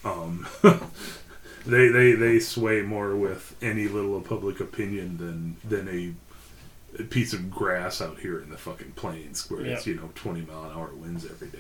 [0.04, 0.48] Um,
[1.66, 7.34] they they they sway more with any little public opinion than than a, a piece
[7.34, 10.72] of grass out here in the fucking plains where it's you know twenty mile an
[10.72, 11.60] hour winds every day.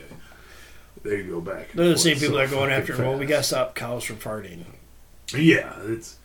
[1.04, 1.70] They go back.
[1.72, 2.98] and They're the same people so that are going after.
[2.98, 4.64] Well, we got to stop cows from farting.
[5.36, 6.18] Yeah, it's.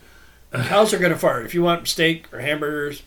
[0.53, 1.45] Cows are going to fart.
[1.45, 3.03] If you want steak or hamburgers,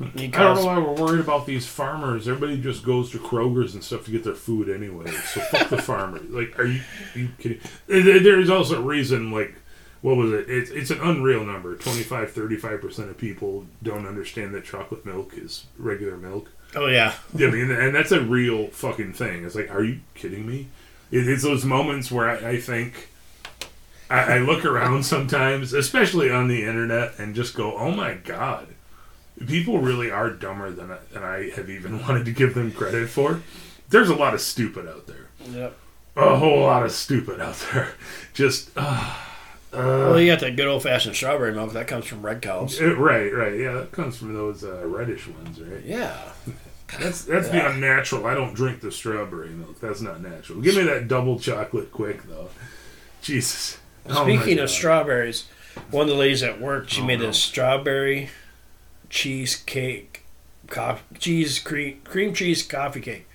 [0.00, 2.28] I don't know why we're worried about these farmers.
[2.28, 5.10] Everybody just goes to Kroger's and stuff to get their food anyway.
[5.10, 6.28] So fuck the farmers.
[6.30, 6.82] Like, are you,
[7.14, 7.60] are you kidding?
[7.86, 9.54] There's also a reason, like,
[10.02, 10.48] what was it?
[10.48, 11.74] It's, it's an unreal number.
[11.76, 16.50] 25, 35% of people don't understand that chocolate milk is regular milk.
[16.74, 19.44] Oh yeah, I mean, and that's a real fucking thing.
[19.44, 20.68] It's like, are you kidding me?
[21.10, 23.08] It, it's those moments where I, I think.
[24.08, 28.68] I, I look around sometimes, especially on the internet, and just go, "Oh my god,
[29.46, 33.08] people really are dumber than I, than I have even wanted to give them credit
[33.08, 33.40] for."
[33.88, 35.76] There's a lot of stupid out there, yep.
[36.16, 37.90] a whole lot of stupid out there.
[38.34, 39.14] Just, uh,
[39.72, 42.80] Well, uh, you got that good old fashioned strawberry milk that comes from red cows.
[42.80, 45.84] it- right, right, yeah, that comes from those uh, reddish ones, right?
[45.84, 46.16] Yeah,
[47.00, 47.68] That's that's Yeah.
[47.68, 48.26] the unnatural.
[48.26, 49.80] I don't drink the strawberry milk.
[49.80, 50.60] That's not natural.
[50.60, 52.48] Give me that double chocolate quick though.
[53.22, 53.78] Jesus.
[54.08, 54.64] Oh Speaking God.
[54.64, 55.46] of strawberries,
[55.90, 57.28] one of the ladies at work, she Oh, made no.
[57.28, 58.30] a strawberry
[59.10, 60.22] cheesecake,
[60.68, 63.26] coffee, cheese cream, cream cheese coffee cake.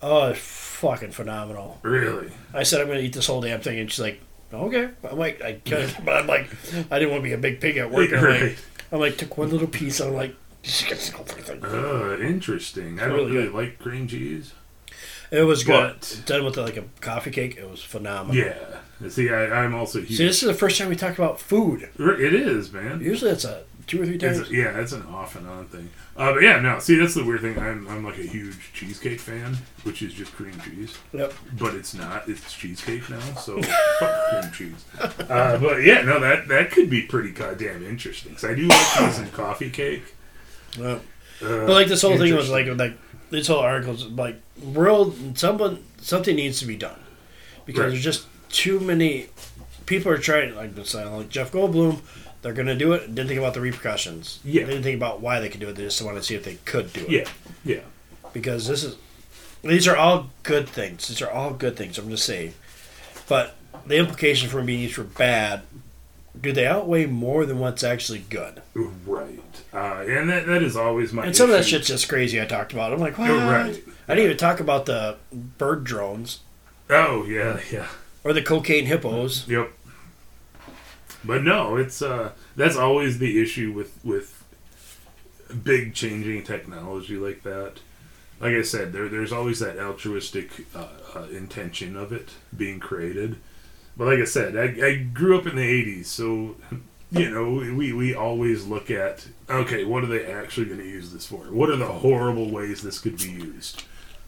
[0.00, 1.78] Oh, it's fucking phenomenal.
[1.82, 2.32] Really?
[2.52, 4.20] I said I'm gonna eat this whole damn thing, and she's like,
[4.52, 6.48] "Okay." I'm like, I could, but I'm like,
[6.90, 8.12] I didn't want to be a big pig at work.
[8.12, 8.58] I'm like,
[8.92, 10.00] I'm like, took one little piece.
[10.00, 11.64] I'm like, she gets the whole thing.
[11.64, 13.00] Uh, interesting.
[13.00, 14.52] I don't Really like cream cheese.
[15.30, 15.96] It was good.
[16.00, 17.56] But- Done with like a coffee cake.
[17.56, 18.36] It was phenomenal.
[18.36, 19.08] Yeah.
[19.08, 20.18] See, I, I'm also huge.
[20.18, 21.88] See, this is the first time we talked about food.
[21.98, 23.00] It is, man.
[23.00, 24.38] Usually it's a two or three times.
[24.40, 25.90] It's, yeah, it's an off and on thing.
[26.16, 26.78] Uh, but yeah, no.
[26.78, 27.58] See, that's the weird thing.
[27.58, 30.96] I'm, I'm like a huge cheesecake fan, which is just cream cheese.
[31.12, 31.32] Yep.
[31.58, 32.28] But it's not.
[32.28, 33.20] It's cheesecake now.
[33.36, 33.60] So
[33.98, 34.84] fuck cream cheese.
[35.28, 38.34] Uh, but yeah, no, that that could be pretty goddamn interesting.
[38.34, 40.14] Cause I do like these in coffee cake.
[40.78, 41.02] Yep.
[41.42, 42.96] Uh, But like this whole thing was like like
[43.30, 46.98] this whole article is like world someone something needs to be done
[47.66, 47.88] because Right.
[47.90, 49.26] there's just too many
[49.86, 52.00] people are trying like this like Jeff Goldblum
[52.42, 54.64] they're gonna do it didn't think about the repercussions Yeah.
[54.64, 56.44] they didn't think about why they could do it they just wanted to see if
[56.44, 57.28] they could do it yeah,
[57.64, 57.80] yeah,
[58.32, 58.96] because this is
[59.64, 61.06] these are all good things.
[61.06, 61.96] These are all good things.
[61.96, 62.54] I'm just saying,
[63.28, 63.54] but
[63.86, 65.62] the implications from being used for bad,
[66.40, 68.60] do they outweigh more than what's actually good?
[68.74, 69.38] Right.
[69.72, 72.42] Uh, and that, that is always my And some of that shit's just crazy.
[72.42, 72.92] I talked about.
[72.92, 73.28] I'm like, what?
[73.28, 73.80] You're right.
[74.08, 76.40] I didn't even talk about the bird drones
[76.90, 77.86] Oh, yeah, yeah.
[78.24, 79.46] or the cocaine hippos.
[79.46, 79.70] Yep.
[81.24, 84.44] But no, it's uh that's always the issue with with
[85.52, 87.74] big changing technology like that.
[88.40, 93.36] Like I said, there there's always that altruistic uh, uh, intention of it being created.
[93.96, 96.56] But like I said, I, I grew up in the '80s, so
[97.10, 101.12] you know we we always look at okay, what are they actually going to use
[101.12, 101.38] this for?
[101.52, 103.84] What are the horrible ways this could be used?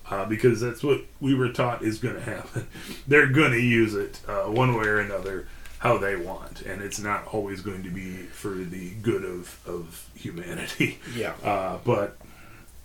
[0.08, 2.68] Uh, because that's what we were taught is going to happen.
[3.08, 5.48] They're going to use it uh, one way or another
[5.84, 10.08] how they want, and it's not always going to be for the good of, of
[10.16, 10.98] humanity.
[11.14, 11.34] Yeah.
[11.44, 12.16] Uh, but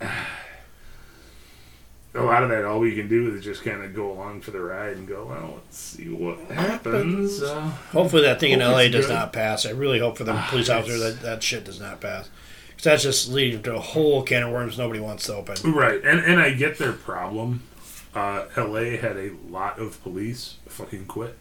[2.14, 4.50] a lot of that, all we can do is just kind of go along for
[4.50, 7.42] the ride and go, well, let's see what happens.
[7.42, 7.60] Uh,
[7.92, 9.14] Hopefully that thing in LA does good.
[9.14, 9.64] not pass.
[9.64, 12.28] I really hope for the Ah, police officer that that shit does not pass.
[12.68, 15.72] Because that's just leading to a whole can of worms nobody wants to open.
[15.72, 17.62] right, and and I get their problem.
[18.14, 21.38] Uh, LA had a lot of police fucking quit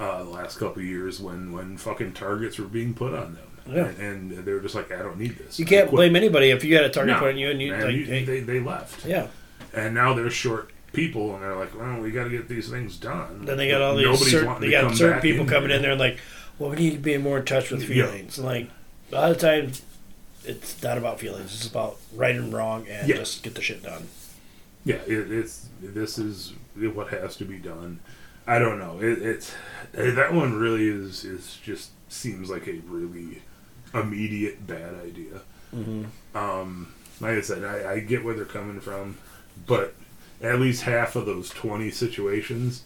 [0.00, 3.48] uh, the last couple of years when when fucking targets were being put on them.
[3.70, 3.86] Yeah.
[3.86, 5.58] And, and they were just like, I don't need this.
[5.58, 7.20] You can't blame anybody if you had a target No.
[7.20, 9.06] put on you and you Man, like, you- hey, they, they left.
[9.06, 9.28] yeah.
[9.72, 12.96] And now they're short people, and they're like, well, we got to get these things
[12.96, 13.44] done.
[13.44, 15.76] Then they got all these Nobody's they got certain people in coming here.
[15.76, 16.18] in there and like,
[16.58, 18.36] well, we need to be more in touch with feelings.
[18.36, 18.68] And like
[19.12, 19.80] a lot of times,
[20.44, 21.54] it's not about feelings.
[21.54, 23.16] It's about right and wrong and Yeah.
[23.16, 24.08] just get the shit done.
[24.84, 28.00] Yeah, it, it's this is what has to be done.
[28.46, 28.98] I don't know.
[29.00, 29.54] It, it's
[29.94, 33.42] eh, that one really is is just seems like a really
[33.94, 35.40] immediate bad idea.
[35.74, 36.36] Mm-hmm.
[36.36, 39.18] Um, like I said, I, I get where they're coming from,
[39.66, 39.94] but
[40.42, 42.82] at least half of those twenty situations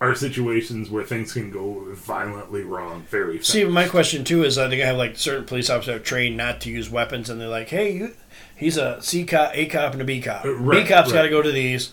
[0.00, 3.50] are situations where things can go violently wrong very fast.
[3.50, 6.36] See, my question too is, I think I have like certain police officers are trained
[6.36, 8.14] not to use weapons, and they're like, "Hey, you,
[8.56, 10.44] he's a C cop, A cop, and a B cop.
[10.44, 11.18] Uh, right, B cop's right.
[11.18, 11.92] got to go to these."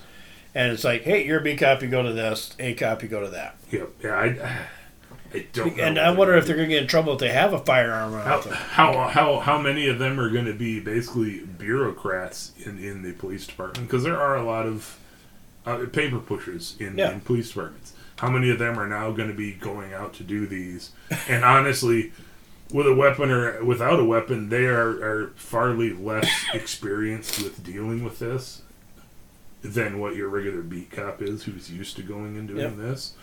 [0.55, 2.55] And it's like, hey, you're a B cop, you go to this.
[2.59, 3.57] A cop, you go to that.
[3.71, 3.89] Yep.
[4.03, 4.25] Yeah, I,
[5.37, 5.77] I don't.
[5.77, 7.59] know And I wonder if they're going to get in trouble if they have a
[7.59, 12.79] firearm How, how how how many of them are going to be basically bureaucrats in,
[12.83, 13.87] in the police department?
[13.87, 14.97] Because there are a lot of
[15.65, 17.11] uh, paper pushers in, Yeah.
[17.11, 17.93] in police departments.
[18.17, 20.91] How many of them are now going to be going out to do these?
[21.29, 22.11] And honestly,
[22.73, 28.03] with a weapon or without a weapon, they are, are farly less experienced with dealing
[28.03, 28.63] with this
[29.61, 32.77] than what your regular beat cop is, who's used to going and doing Yep.
[32.77, 33.13] this.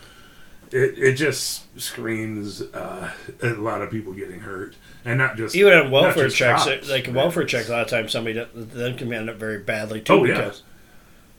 [0.71, 3.11] It it just screams uh,
[3.41, 4.75] a lot of people getting hurt,
[5.05, 8.11] and not just Even on welfare checks, cops, like welfare checks, a lot of times
[8.11, 10.13] somebody then can end up very badly too.
[10.13, 10.33] Oh, yeah.
[10.35, 10.63] because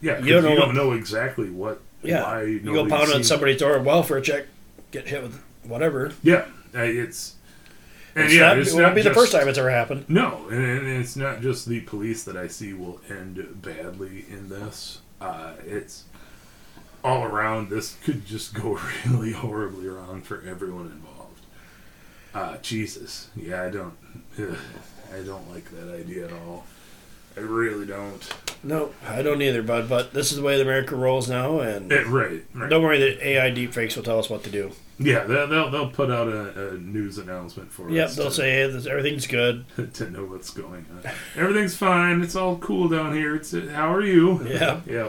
[0.00, 1.80] Yeah, You you don't don't, know know, exactly what.
[2.02, 4.46] yeah, why you go pound on somebody's door, welfare check,
[4.92, 6.12] get hit with whatever.
[6.22, 7.34] Yeah, uh, it's
[8.18, 10.04] and It's yeah, not, it's it won't not be the first time it's ever happened.
[10.08, 14.48] No, and, and it's not just the police that I see will end badly in
[14.48, 15.00] this.
[15.20, 16.04] Uh, it's
[17.04, 17.70] all around.
[17.70, 21.40] This could just go really horribly wrong for everyone involved.
[22.34, 23.94] Uh, Jesus, yeah, I don't,
[24.38, 24.56] ugh,
[25.14, 26.66] I don't like that idea at all.
[27.38, 28.28] I really don't.
[28.64, 29.88] No, I don't either, bud.
[29.88, 32.68] But this is the way that America rolls now, and It, right, right.
[32.68, 34.72] don't worry, the AI deepfakes will tell us what to do.
[34.98, 37.92] Yeah, they'll, they'll they'll put out a, a news announcement for us.
[37.92, 38.16] Yep, us.
[38.16, 39.64] they'll to- say hey, this, everything's good.
[39.94, 41.12] to know what's going on.
[41.36, 42.20] Everything's fine.
[42.22, 43.36] It's all cool down here.
[43.36, 44.44] It's how are you?
[44.48, 44.80] Yeah.
[44.86, 45.08] yeah.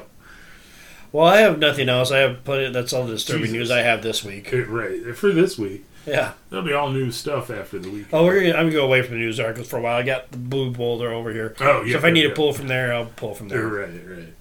[1.11, 2.11] Well, I have nothing else.
[2.11, 2.71] I have plenty.
[2.71, 3.53] That's all the disturbing Jesus.
[3.57, 4.51] news I have this week.
[4.53, 5.84] Right for this week.
[6.06, 6.34] Yeah.
[6.50, 8.08] There'll be all new stuff after the week.
[8.12, 9.97] Oh, we're gonna, I'm gonna go away from the news articles for a while.
[9.97, 11.56] I got the blue boulder over here.
[11.60, 11.93] Oh, yeah.
[11.93, 13.66] so if I need yeah, to pull from there, I'll pull from there.
[13.68, 14.34] Right, right.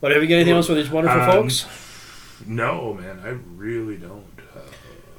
[0.00, 1.66] But have you got anything else with these wonderful Um, folks?
[2.46, 4.24] No, man, I really don't.
[4.54, 4.60] Uh,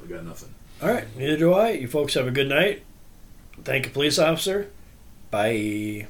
[0.04, 0.54] I got nothing.
[0.82, 1.70] All right, neither do I.
[1.70, 2.82] You folks have a good night.
[3.62, 4.70] Thank you, police officer.
[5.30, 6.06] Bye.